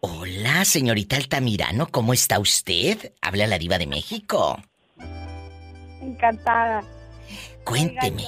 [0.00, 3.14] Hola, señorita Altamirano, ¿cómo está usted?
[3.22, 4.61] Habla la diva de México.
[6.03, 6.82] Encantada.
[7.64, 8.24] Cuénteme,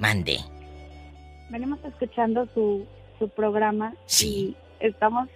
[0.00, 0.40] mande.
[1.48, 2.84] Venimos escuchando su,
[3.20, 4.56] su programa sí.
[4.80, 5.28] y estamos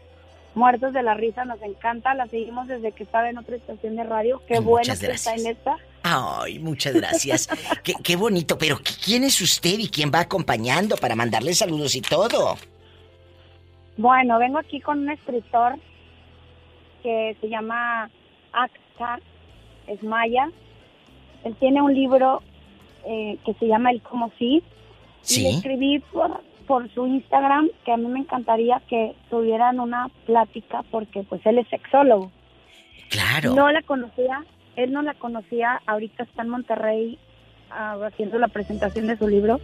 [0.56, 4.02] muertos de la risa, nos encanta, la seguimos desde que estaba en otra estación de
[4.02, 4.42] radio.
[4.48, 5.76] Qué bueno que está en esta.
[6.02, 7.48] Ay, muchas gracias.
[7.84, 12.00] qué, qué, bonito, pero ¿quién es usted y quién va acompañando para mandarle saludos y
[12.00, 12.56] todo?
[13.96, 15.76] Bueno, vengo aquí con un escritor
[17.02, 18.10] que se llama
[18.52, 19.20] Axta
[19.86, 20.50] Esmaya.
[21.44, 22.42] Él tiene un libro
[23.04, 24.62] eh, que se llama El Como Si.
[25.22, 25.42] Sí.
[25.42, 30.82] Y escribí por, por su Instagram que a mí me encantaría que tuvieran una plática
[30.90, 32.30] porque pues él es sexólogo.
[33.10, 33.54] Claro.
[33.54, 34.44] No la conocía,
[34.76, 37.18] él no la conocía, ahorita está en Monterrey
[37.70, 39.60] uh, haciendo la presentación de su libro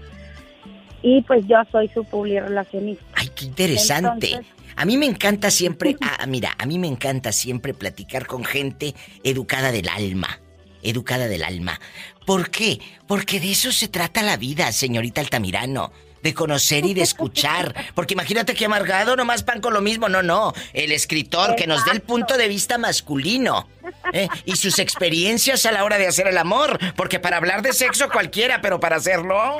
[1.03, 3.05] y pues yo soy su publirelacionista.
[3.15, 4.29] Ay, qué interesante.
[4.29, 8.45] Entonces, a mí me encanta siempre, ah, mira, a mí me encanta siempre platicar con
[8.45, 8.95] gente
[9.25, 10.41] educada del alma,
[10.83, 11.81] educada del alma.
[12.27, 12.81] ¿Por qué?
[13.07, 15.93] Porque de eso se trata la vida, señorita Altamirano
[16.29, 17.75] de conocer y de escuchar.
[17.95, 20.09] Porque imagínate que amargado nomás pan con lo mismo.
[20.09, 20.53] No, no.
[20.75, 23.67] El escritor que nos dé el punto de vista masculino.
[24.13, 24.29] ¿eh?
[24.45, 26.79] Y sus experiencias a la hora de hacer el amor.
[26.97, 29.59] Porque para hablar de sexo cualquiera, pero para hacerlo.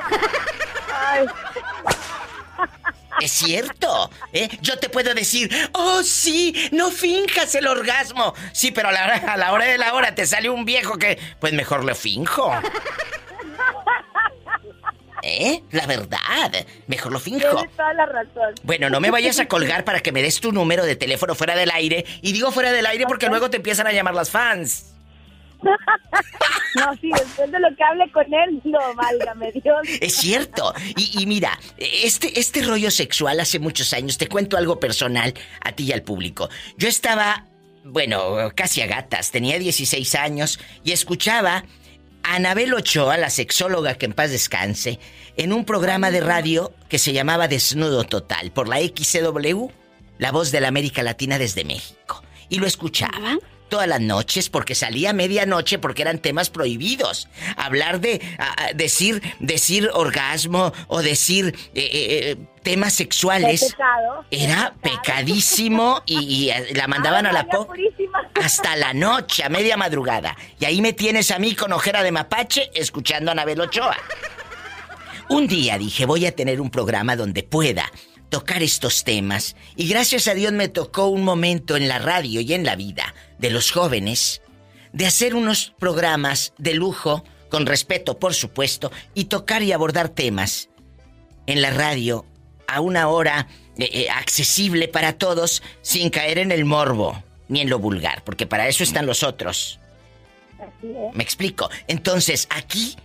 [1.07, 1.25] Ay.
[3.19, 4.47] Es cierto, ¿eh?
[4.61, 8.33] Yo te puedo decir, oh sí, no finjas el orgasmo.
[8.53, 11.19] Sí, pero a la, a la hora de la hora te sale un viejo que,
[11.39, 12.53] pues mejor lo finjo.
[15.23, 15.63] ¿Eh?
[15.71, 16.17] La verdad.
[16.87, 17.49] Mejor lo finjo.
[17.49, 18.55] Tienes toda la razón.
[18.63, 21.55] Bueno, no me vayas a colgar para que me des tu número de teléfono fuera
[21.55, 22.05] del aire.
[22.21, 23.31] Y digo fuera del aire porque okay.
[23.31, 24.93] luego te empiezan a llamar las fans.
[26.75, 29.87] no, sí, después de lo que hable con él, no, válgame Dios.
[30.01, 30.73] Es cierto.
[30.95, 35.71] Y, y, mira, este, este rollo sexual hace muchos años, te cuento algo personal a
[35.73, 36.49] ti y al público.
[36.77, 37.45] Yo estaba,
[37.83, 41.65] bueno, casi a gatas, tenía 16 años y escuchaba
[42.23, 44.99] Anabel Ochoa, la sexóloga que en paz descanse,
[45.37, 49.67] en un programa de radio que se llamaba Desnudo Total por la XCW,
[50.17, 52.23] la voz de la América Latina desde México.
[52.49, 53.37] Y lo escuchaba
[53.69, 57.27] todas las noches porque salía a medianoche porque eran temas prohibidos.
[57.55, 58.21] Hablar de
[58.75, 63.75] decir decir orgasmo o decir eh, eh, eh, temas sexuales
[64.31, 67.67] era pecadísimo y, la mandaban a la po
[68.35, 70.35] hasta la noche, a media madrugada.
[70.59, 73.97] Y ahí me tienes a mí con ojera de mapache escuchando a Anabel Ochoa.
[75.29, 77.91] Un día dije, voy a tener un programa donde pueda
[78.29, 82.53] tocar estos temas y gracias a Dios me tocó un momento en la radio y
[82.53, 84.41] en la vida de los jóvenes
[84.93, 90.69] de hacer unos programas de lujo, con respeto por supuesto, y tocar y abordar temas
[91.45, 92.25] en la radio
[92.67, 97.69] a una hora eh, eh, accesible para todos sin caer en el morbo ni en
[97.69, 99.79] lo vulgar, porque para eso están los otros.
[101.13, 101.69] Me explico.
[101.87, 102.95] Entonces, aquí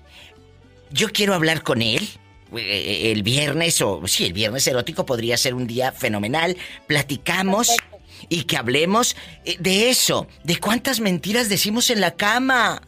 [0.91, 2.09] yo quiero hablar con él
[2.57, 6.57] el viernes o sí, el viernes erótico podría ser un día fenomenal.
[6.87, 7.77] Platicamos
[8.29, 12.83] y que hablemos eh, de eso, de cuántas mentiras decimos en la cama.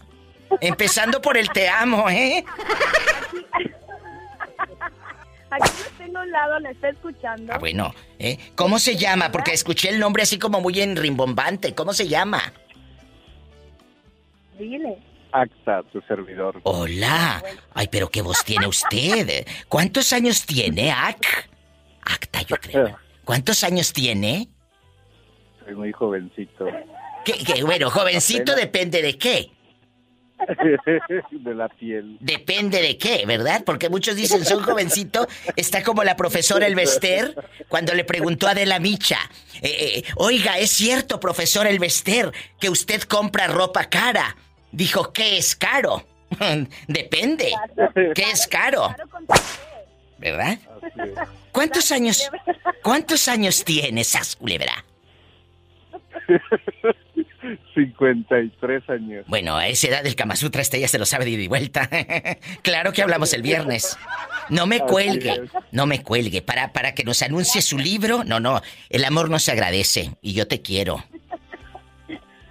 [0.61, 2.45] Empezando por el te amo, ¿eh?
[5.51, 7.53] Aquí lo tengo a un lado, le está escuchando.
[7.53, 8.39] Ah, bueno, ¿eh?
[8.55, 9.33] ¿Cómo se llama?
[9.33, 11.75] Porque escuché el nombre así como muy en rimbombante.
[11.75, 12.53] ¿Cómo se llama?
[14.59, 14.99] Dile.
[15.37, 16.61] Acta, tu servidor.
[16.63, 17.43] Hola.
[17.75, 19.47] Ay, pero qué voz tiene usted.
[19.69, 21.51] ¿Cuántos años tiene, Ac?
[22.01, 22.99] Acta, yo creo.
[23.23, 24.49] ¿Cuántos años tiene?
[25.63, 26.67] Soy muy jovencito.
[27.27, 29.51] ¿Qué, bueno, jovencito depende de qué.
[31.31, 32.17] de la piel.
[32.21, 33.63] Depende de qué, ¿verdad?
[33.67, 35.27] Porque muchos dicen, son jovencito.
[35.55, 37.35] Está como la profesora Elvester
[37.69, 39.19] cuando le preguntó a Adela Micha.
[39.61, 44.35] Eh, eh, Oiga, ¿es cierto, profesor Elvester, que usted compra ropa cara?
[44.73, 46.05] Dijo, ¿qué es caro?
[46.89, 47.53] Depende.
[48.15, 48.95] ¿Qué es caro?
[50.19, 50.59] ¿Verdad?
[51.53, 52.29] ¿Cuántos años,
[52.83, 54.85] cuántos años tienes, Sas Culebra?
[57.75, 59.25] 53 años.
[59.29, 61.49] Bueno, a esa edad del Kama Sutra este ya se lo sabe de ida y
[61.49, 61.89] vuelta.
[62.63, 63.97] claro que hablamos el viernes.
[64.49, 65.43] No me cuelgue,
[65.73, 66.43] no me cuelgue.
[66.43, 68.63] Para, para que nos anuncie su libro, no, no.
[68.89, 71.05] El amor no se agradece y yo te quiero.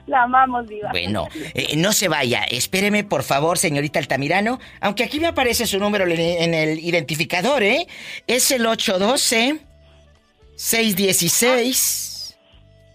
[0.08, 0.90] La amamos, Diva.
[0.92, 2.44] Bueno, eh, no se vaya.
[2.44, 4.60] Espéreme, por favor, señorita Altamirano.
[4.80, 7.88] Aunque aquí me aparece su número en el identificador, ¿eh?
[8.28, 9.60] Es el 812
[10.56, 12.38] 616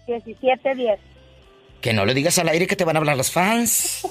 [0.07, 0.99] 1710.
[1.81, 4.07] Que no lo digas al aire que te van a hablar los fans.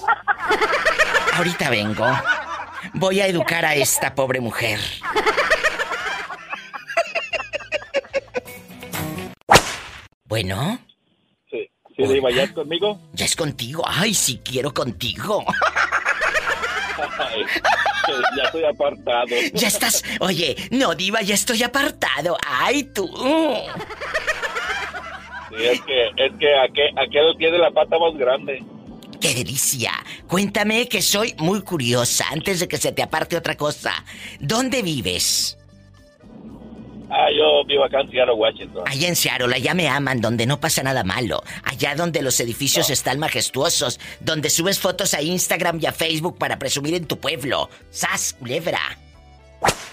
[1.35, 2.07] Ahorita vengo.
[2.95, 4.81] Voy a educar a esta pobre mujer.
[10.25, 10.81] Bueno.
[12.35, 13.01] ¿Ya es conmigo?
[13.13, 13.83] Ya es contigo.
[13.87, 15.45] Ay, sí quiero contigo.
[18.37, 19.37] ya estoy apartado.
[19.55, 20.03] Ya estás.
[20.21, 22.37] Oye, no, Diva, ya estoy apartado.
[22.47, 23.07] Ay, tú.
[25.59, 28.65] es que, es que aquel, aquel tiene la pata más grande.
[29.21, 29.93] ¡Qué delicia!
[30.27, 33.93] Cuéntame que soy muy curiosa antes de que se te aparte otra cosa.
[34.39, 35.59] ¿Dónde vives?
[37.11, 38.85] Ah, yo vivo acá en Seattle, Washington.
[38.87, 41.43] Allá en Seattle, allá me aman, donde no pasa nada malo.
[41.65, 43.99] Allá donde los edificios están majestuosos.
[44.21, 47.69] Donde subes fotos a Instagram y a Facebook para presumir en tu pueblo.
[47.91, 48.81] ¡Sas, culebra!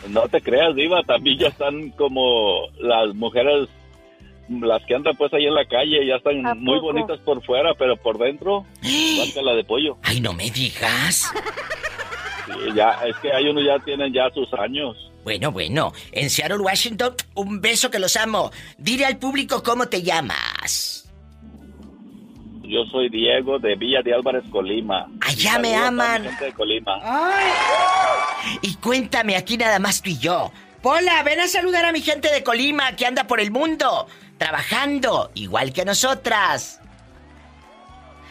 [0.07, 1.01] No te creas, Diva.
[1.03, 3.67] También ya están como las mujeres,
[4.49, 7.97] las que andan pues ahí en la calle, ya están muy bonitas por fuera, pero
[7.97, 8.65] por dentro,
[9.41, 9.97] la de pollo.
[10.03, 11.31] ¡Ay, no me digas!
[12.45, 14.95] Sí, ya, es que hay unos ya tienen ya sus años.
[15.27, 15.91] Bueno, bueno.
[16.13, 18.49] En Seattle, Washington, un beso que los amo.
[18.77, 21.11] Dile al público cómo te llamas.
[22.63, 25.05] Yo soy Diego de Villa de Álvarez, Colima.
[25.19, 26.23] Allá me aman.
[26.39, 26.97] De Colima.
[28.61, 30.49] Y cuéntame aquí nada más tú y yo.
[30.81, 34.07] Pola, ven a saludar a mi gente de Colima que anda por el mundo,
[34.37, 36.79] trabajando, igual que nosotras.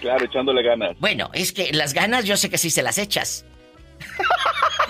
[0.01, 0.99] Claro, echándole ganas.
[0.99, 3.45] Bueno, es que las ganas yo sé que sí se las echas.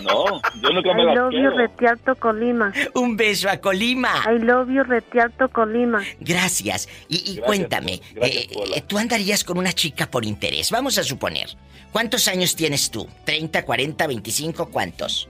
[0.02, 2.72] No, yo nunca me I love you, Retialto, Colima.
[2.94, 4.22] Un beso a Colima.
[4.26, 6.02] I love you, Retialto, Colima.
[6.20, 6.88] Gracias.
[7.08, 10.70] Y, cuéntame, eh, eh, ¿tú andarías con una chica por interés?
[10.70, 11.48] Vamos a suponer.
[11.92, 13.08] ¿Cuántos años tienes tú?
[13.24, 14.66] ¿30, 40, 25?
[14.66, 15.28] ¿Cuántos?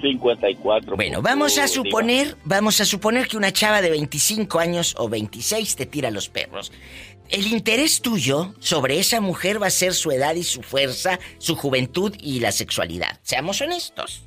[0.00, 0.96] 54.
[0.96, 5.76] Bueno, vamos a suponer, vamos a suponer que una chava de 25 años o 26
[5.76, 6.72] te tira los perros.
[7.30, 11.56] El interés tuyo sobre esa mujer va a ser su edad y su fuerza, su
[11.56, 13.18] juventud y la sexualidad.
[13.22, 14.22] Seamos honestos.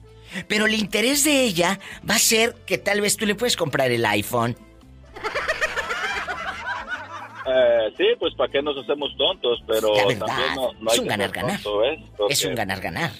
[0.47, 1.79] Pero el interés de ella
[2.09, 4.55] va a ser que tal vez tú le puedes comprar el iPhone.
[7.47, 11.05] Eh, sí, pues para qué nos hacemos tontos, pero también no, no es hay un
[11.05, 11.59] que ganar-ganar.
[11.63, 13.11] Porque Es un ganar-ganar.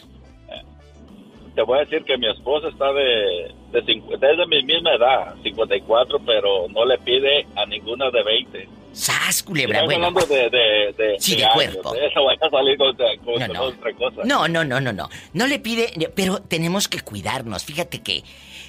[1.55, 4.93] Te voy a decir que mi esposa está de, de, cincu- es de mi misma
[4.93, 8.69] edad, 54, pero no le pide a ninguna de 20.
[8.93, 9.79] ¡Sas, culebra!
[9.81, 10.07] Estamos Bueno.
[10.19, 11.95] hablando de, de, de, Sí, de cuerpo.
[11.95, 13.61] Eso vaya a salir con, con No, no.
[13.63, 14.21] otra cosa.
[14.25, 15.09] No, no, no, no, no.
[15.33, 17.63] No le pide, pero tenemos que cuidarnos.
[17.63, 18.23] Fíjate que,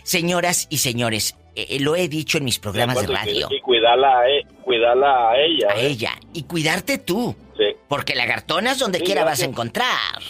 [0.04, 3.48] señoras y señores, eh, eh, lo he dicho en mis programas de acuerdo, y- radio.
[3.50, 5.68] Y, cuidarla a, e- cuidarla a ella.
[5.70, 6.10] A ella.
[6.32, 7.34] Y cuidarte tú.
[7.56, 7.64] Sí.
[7.88, 10.22] Porque lagartonas donde Sí, quiera vas a encontrar.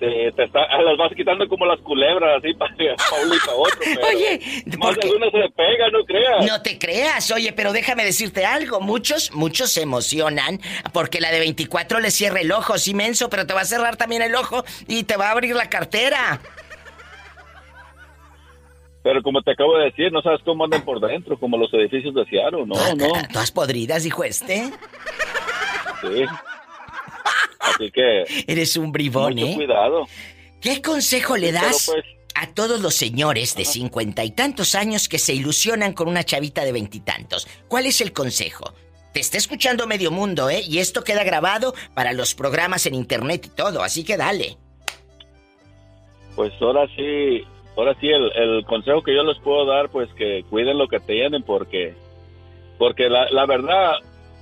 [0.00, 3.78] Sí, te está, ah, las vas quitando como las culebras, así para Paulita otro.
[3.82, 4.40] Pero Oye,
[4.78, 6.46] más de una se pega, no creas.
[6.46, 8.80] No te creas, oye, pero déjame decirte algo.
[8.80, 10.60] Muchos, muchos se emocionan
[10.92, 13.96] porque la de 24 le cierra el ojo, sí, menso, pero te va a cerrar
[13.96, 16.40] también el ojo y te va a abrir la cartera.
[19.02, 22.14] Pero como te acabo de decir, no sabes cómo andan por dentro, como los edificios
[22.14, 23.12] de Seattle, no, no.
[23.32, 24.70] Todas podridas, dijo este.
[26.02, 26.24] Sí.
[27.58, 28.24] Así que.
[28.46, 29.54] Eres un bribón, mucho ¿eh?
[29.54, 30.06] cuidado.
[30.60, 32.04] ¿Qué consejo le das pues,
[32.34, 36.64] a todos los señores de cincuenta y tantos años que se ilusionan con una chavita
[36.64, 37.46] de veintitantos?
[37.68, 38.72] ¿Cuál es el consejo?
[39.12, 40.62] Te está escuchando medio mundo, ¿eh?
[40.66, 44.56] Y esto queda grabado para los programas en internet y todo, así que dale.
[46.36, 47.42] Pues ahora sí,
[47.76, 51.00] ahora sí, el, el consejo que yo les puedo dar, pues que cuiden lo que
[51.00, 51.94] tienen, porque,
[52.78, 53.94] porque la, la verdad,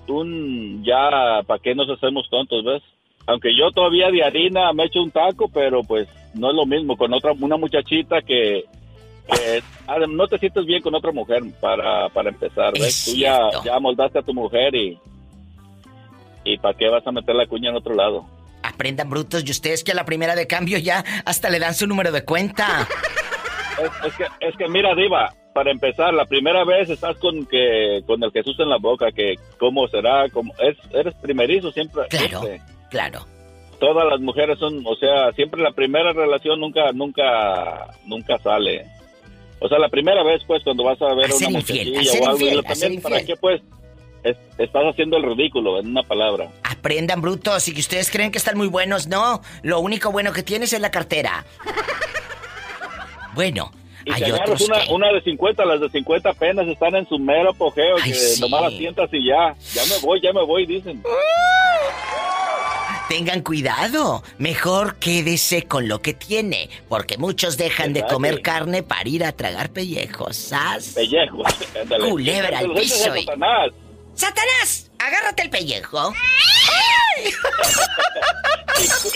[0.09, 2.83] un ya, ¿para qué nos hacemos tontos, ves?
[3.27, 6.97] Aunque yo todavía de harina me echo un taco, pero pues no es lo mismo
[6.97, 8.65] con otra, una muchachita que,
[9.27, 13.07] que ah, no te sientes bien con otra mujer para, para empezar, ¿ves?
[13.07, 14.99] Tú ya, ya moldaste a tu mujer y,
[16.45, 18.27] y ¿para qué vas a meter la cuña en otro lado?
[18.63, 21.87] Aprendan brutos y ustedes que a la primera de cambio ya hasta le dan su
[21.87, 22.87] número de cuenta.
[23.83, 28.03] Es, es que, es que mira, Diva, para empezar, la primera vez estás con que
[28.07, 32.03] con el Jesús en la boca, que cómo será, cómo, es, eres primerizo siempre.
[32.09, 32.61] Claro, este,
[32.91, 33.27] claro.
[33.81, 38.85] todas las mujeres son, o sea, siempre la primera relación nunca, nunca, nunca sale.
[39.61, 42.23] O sea, la primera vez, pues, cuando vas a ver A una infiel, a ser
[42.23, 43.63] o algo, y infiel, lo a ser también, ¿para qué, pues?
[44.25, 46.49] es- estás haciendo el ridículo, en una palabra.
[46.65, 49.07] Aprendan brutos y que ustedes creen que están muy buenos.
[49.07, 51.45] No, lo único bueno que tienes es la cartera.
[53.35, 53.71] Bueno,
[54.05, 54.93] Y hay otros una, que...
[54.93, 58.41] una de 50, las de 50 apenas están en su mero apogeo, Ay, que sí.
[58.41, 61.03] nomás las sientas y ya, ya me voy, ya me voy, dicen.
[63.09, 64.23] Tengan cuidado.
[64.39, 66.69] Mejor quédese con lo que tiene.
[66.89, 70.37] Porque muchos dejan de ¿Verdad comer carne para ir a tragar pellejos.
[70.37, 70.89] ¿sas?
[70.95, 71.43] Pellejo.
[71.81, 72.09] ándale.
[72.11, 73.71] Culebra al piso y- Satanás.
[74.15, 74.91] ¡Satanás!
[74.99, 76.13] Agárrate el pellejo.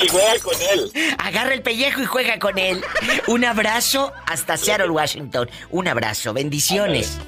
[0.02, 0.92] Y juega con él.
[1.18, 2.82] Agarra el pellejo y juega con él.
[3.26, 5.50] Un abrazo hasta Seattle, Washington.
[5.70, 6.32] Un abrazo.
[6.32, 7.18] Bendiciones.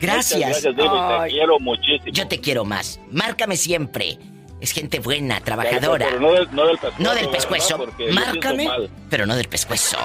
[0.00, 0.38] Gracias.
[0.48, 0.90] Muchas gracias, David.
[1.20, 2.12] Ay, Te quiero muchísimo.
[2.12, 2.98] Yo te quiero más.
[3.10, 4.18] Márcame siempre.
[4.62, 6.06] Es gente buena, trabajadora.
[6.06, 7.02] Pero no del, no del pescuezo.
[7.02, 7.86] No del pescuezo.
[8.12, 8.70] Márcame,
[9.10, 9.98] pero no del pescuezo.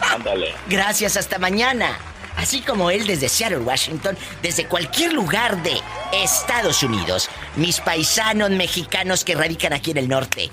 [0.00, 0.52] Ándale.
[0.68, 1.96] Gracias, hasta mañana.
[2.36, 5.80] Así como él desde Seattle, Washington, desde cualquier lugar de
[6.12, 10.50] Estados Unidos, mis paisanos mexicanos que radican aquí en el norte.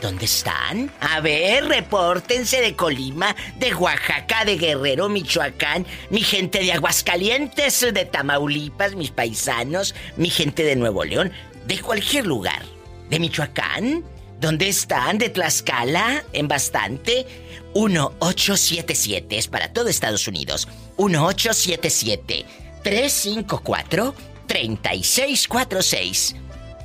[0.00, 0.90] ¿Dónde están?
[1.00, 8.04] A ver, repórtense de Colima, de Oaxaca, de Guerrero, Michoacán, mi gente de Aguascalientes, de
[8.06, 11.32] Tamaulipas, mis paisanos, mi gente de Nuevo León,
[11.66, 12.62] de cualquier lugar.
[13.08, 14.04] ¿De Michoacán?
[14.40, 15.18] ¿Dónde están?
[15.18, 16.24] ¿De Tlaxcala?
[16.32, 17.26] ¿En bastante?
[17.74, 20.66] 1877 es para todo Estados Unidos.
[20.98, 22.46] 1877
[22.82, 24.14] 354
[24.46, 26.36] 3646.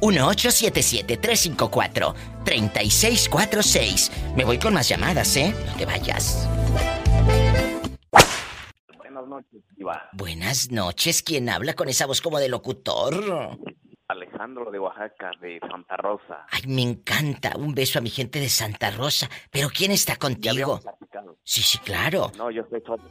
[0.02, 4.12] 1877 354 3646.
[4.36, 5.56] Me voy con más llamadas, ¿eh?
[5.66, 6.48] No te vayas.
[8.98, 9.62] Buenas noches.
[10.14, 13.58] Buenas noches, ¿quién habla con esa voz como de locutor?
[14.36, 16.46] Alejandro de Oaxaca, de Santa Rosa.
[16.52, 17.54] Ay, me encanta.
[17.58, 19.30] Un beso a mi gente de Santa Rosa.
[19.50, 20.82] ¿Pero quién está contigo?
[21.44, 22.32] Sí, sí, claro.
[22.38, 23.04] No, yo estoy solo,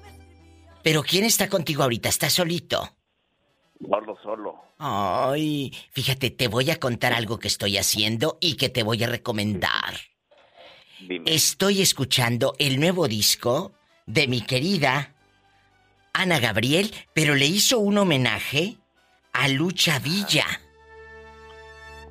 [0.83, 2.11] ¿Pero quién está contigo ahorita?
[2.11, 2.91] ¿Estás solito?
[3.89, 4.64] solo, solo.
[4.79, 9.09] Ay, fíjate, te voy a contar algo que estoy haciendo y que te voy a
[9.09, 9.95] recomendar.
[11.01, 11.25] Dime.
[11.27, 13.72] Estoy escuchando el nuevo disco
[14.07, 15.14] de mi querida
[16.12, 18.77] Ana Gabriel, pero le hizo un homenaje
[19.33, 20.47] a Lucha Villa.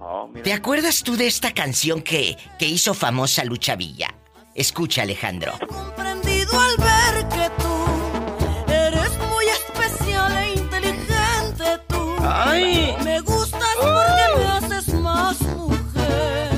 [0.06, 4.14] Oh, ¿Te acuerdas tú de esta canción que, que hizo famosa Lucha Villa?
[4.54, 5.54] Escucha, Alejandro.
[5.66, 12.16] Comprendido al ver que tú eres muy especial e inteligente tú.
[12.20, 12.98] ¡Ay!
[13.06, 16.50] Me gustas porque me haces más mujer.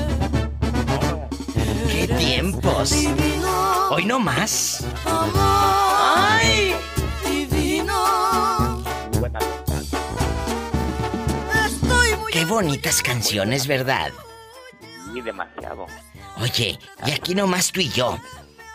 [1.88, 2.92] ¡Qué tiempos!
[3.90, 4.75] Hoy no más.
[12.46, 14.12] Qué bonitas canciones, ¿verdad?
[15.12, 15.86] Sí, demasiado.
[16.40, 18.18] Oye, y aquí nomás tú y yo.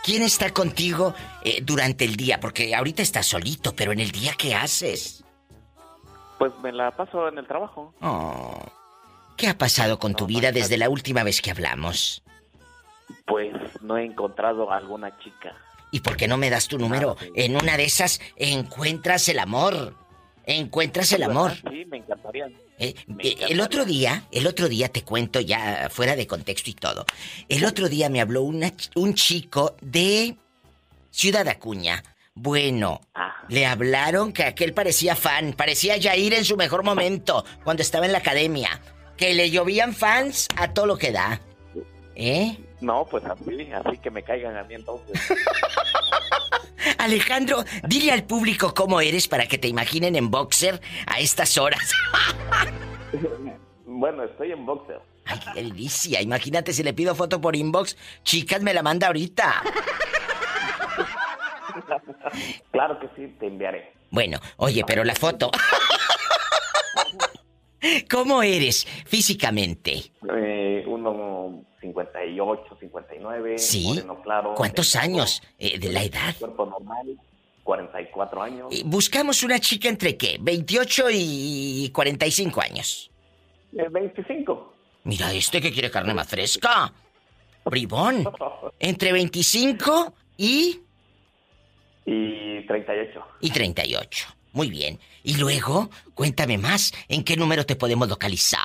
[0.03, 1.13] ¿Quién está contigo
[1.45, 2.41] eh, durante el día?
[2.41, 5.23] Porque ahorita estás solito, pero en el día, ¿qué haces?
[6.37, 7.93] Pues me la paso en el trabajo.
[8.01, 8.59] Oh.
[9.37, 12.23] ¿Qué ha pasado con tu vida desde la última vez que hablamos?
[13.25, 15.55] Pues no he encontrado alguna chica.
[15.91, 17.15] ¿Y por qué no me das tu número?
[17.35, 19.95] En una de esas encuentras el amor.
[20.45, 21.53] Encuentras el amor.
[21.69, 22.49] Sí, me encantaría.
[22.81, 26.73] Eh, eh, el otro día, el otro día te cuento ya fuera de contexto y
[26.73, 27.05] todo.
[27.47, 30.35] El otro día me habló una un chico de
[31.11, 32.03] Ciudad Acuña.
[32.33, 33.01] Bueno,
[33.49, 38.13] le hablaron que aquel parecía fan, parecía Jair en su mejor momento, cuando estaba en
[38.13, 38.81] la academia.
[39.15, 41.39] Que le llovían fans a todo lo que da.
[42.15, 42.57] ¿Eh?
[42.81, 45.21] No, pues así, así que me caigan a mí entonces.
[46.97, 51.91] Alejandro, dile al público cómo eres para que te imaginen en boxer a estas horas.
[53.85, 54.99] bueno, estoy en boxer.
[55.25, 56.21] Ay, qué delicia.
[56.21, 57.95] Imagínate si le pido foto por inbox.
[58.23, 59.61] Chicas, me la manda ahorita.
[62.71, 63.93] claro que sí, te enviaré.
[64.09, 65.51] Bueno, oye, pero la foto.
[68.09, 70.11] ¿Cómo eres físicamente?
[70.35, 73.87] Eh, uno 58, 59, Sí.
[73.87, 74.53] moreno claro.
[74.55, 76.35] ¿Cuántos años eh, de la edad?
[76.37, 77.17] Cuerpo normal,
[77.63, 78.67] 44 años.
[78.71, 80.37] Eh, Buscamos una chica entre qué?
[80.39, 83.09] 28 y 45 años.
[83.77, 84.73] Eh, 25.
[85.05, 86.93] Mira, este que quiere carne más fresca.
[87.65, 88.23] Bribón.
[88.79, 90.79] Entre 25 y,
[92.05, 93.23] Y 38.
[93.41, 94.27] y 38.
[94.53, 94.99] Muy bien.
[95.23, 96.91] Y luego, cuéntame más.
[97.07, 98.59] ¿En qué número te podemos localizar?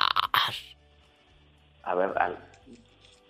[1.83, 2.37] A ver, al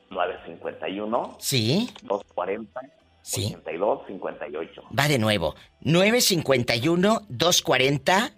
[0.09, 1.37] 951.
[1.39, 1.89] ¿Sí?
[2.03, 2.81] 240.
[3.21, 3.45] Sí.
[3.47, 4.83] 82, 58.
[4.97, 5.55] Va de nuevo.
[5.81, 8.33] 951-240.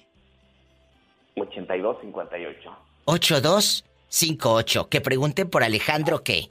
[1.35, 2.77] 82, 58.
[3.05, 4.89] 8258.
[4.89, 6.49] Que pregunten por Alejandro qué.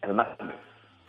[0.00, 0.56] Hernández.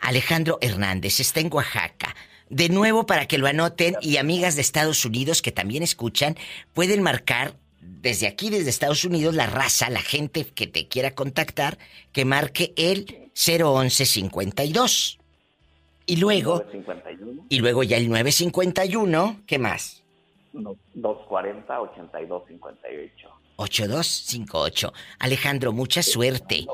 [0.00, 2.14] Alejandro Hernández está en Oaxaca.
[2.50, 6.36] De nuevo, para que lo anoten y amigas de Estados Unidos que también escuchan,
[6.72, 11.78] pueden marcar desde aquí, desde Estados Unidos, la raza, la gente que te quiera contactar,
[12.12, 15.18] que marque el 01152.
[16.06, 17.46] Y luego, 951.
[17.48, 20.02] y luego ya el 951, ¿qué más?
[20.52, 23.28] no, 240, 82, 58.
[23.56, 24.92] 8258.
[25.18, 26.66] Alejandro, mucha suerte.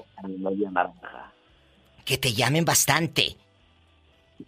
[2.04, 3.36] Que te llamen bastante.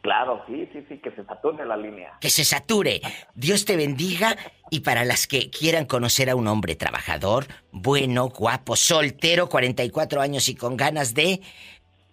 [0.03, 2.17] Claro, sí, sí, sí, que se sature la línea.
[2.21, 3.01] que se sature.
[3.35, 4.37] Dios te bendiga
[4.71, 10.49] y para las que quieran conocer a un hombre trabajador, bueno, guapo, soltero, 44 años
[10.49, 11.41] y con ganas de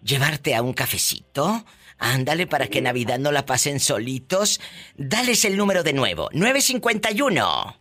[0.01, 1.65] llevarte a un cafecito,
[1.97, 4.59] ándale para que Navidad no la pasen solitos,
[4.97, 7.77] dales el número de nuevo, 951.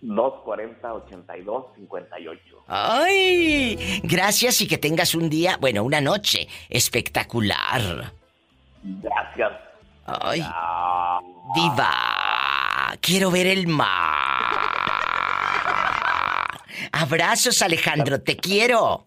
[0.00, 2.64] 240, 82, 58.
[2.68, 4.00] ¡Ay!
[4.04, 8.12] Gracias y que tengas un día, bueno, una noche espectacular.
[9.02, 9.52] Gracias.
[10.06, 10.40] ¡Ay!
[11.54, 11.90] Diva,
[13.00, 13.88] quiero ver el mar.
[16.92, 19.04] Abrazos, Alejandro, te quiero.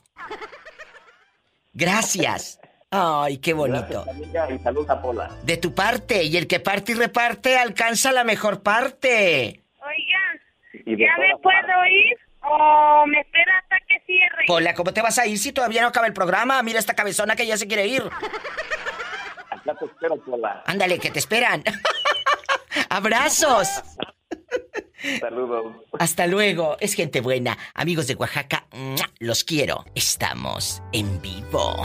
[1.74, 2.60] Gracias.
[2.92, 4.04] Ay, qué bonito.
[4.04, 5.30] Gracias, amiga, y salud a Pola.
[5.44, 9.62] De tu parte, y el que parte y reparte alcanza la mejor parte.
[9.80, 10.20] Oiga,
[10.86, 14.44] ¿ya me puedo ir o me espera hasta que cierre?
[14.46, 16.62] Pola, ¿cómo te vas a ir si todavía no acaba el programa?
[16.64, 18.04] Mira esta cabezona que ya se quiere ir.
[19.62, 20.64] Acá te espero, Pola.
[20.66, 21.64] Ándale, que te esperan.
[22.90, 23.68] Abrazos.
[25.20, 25.76] Saludos.
[26.00, 26.78] Hasta luego.
[26.80, 27.58] Es gente buena.
[27.74, 28.66] Amigos de Oaxaca,
[29.20, 29.86] los quiero.
[29.96, 31.76] Estamos en vivo.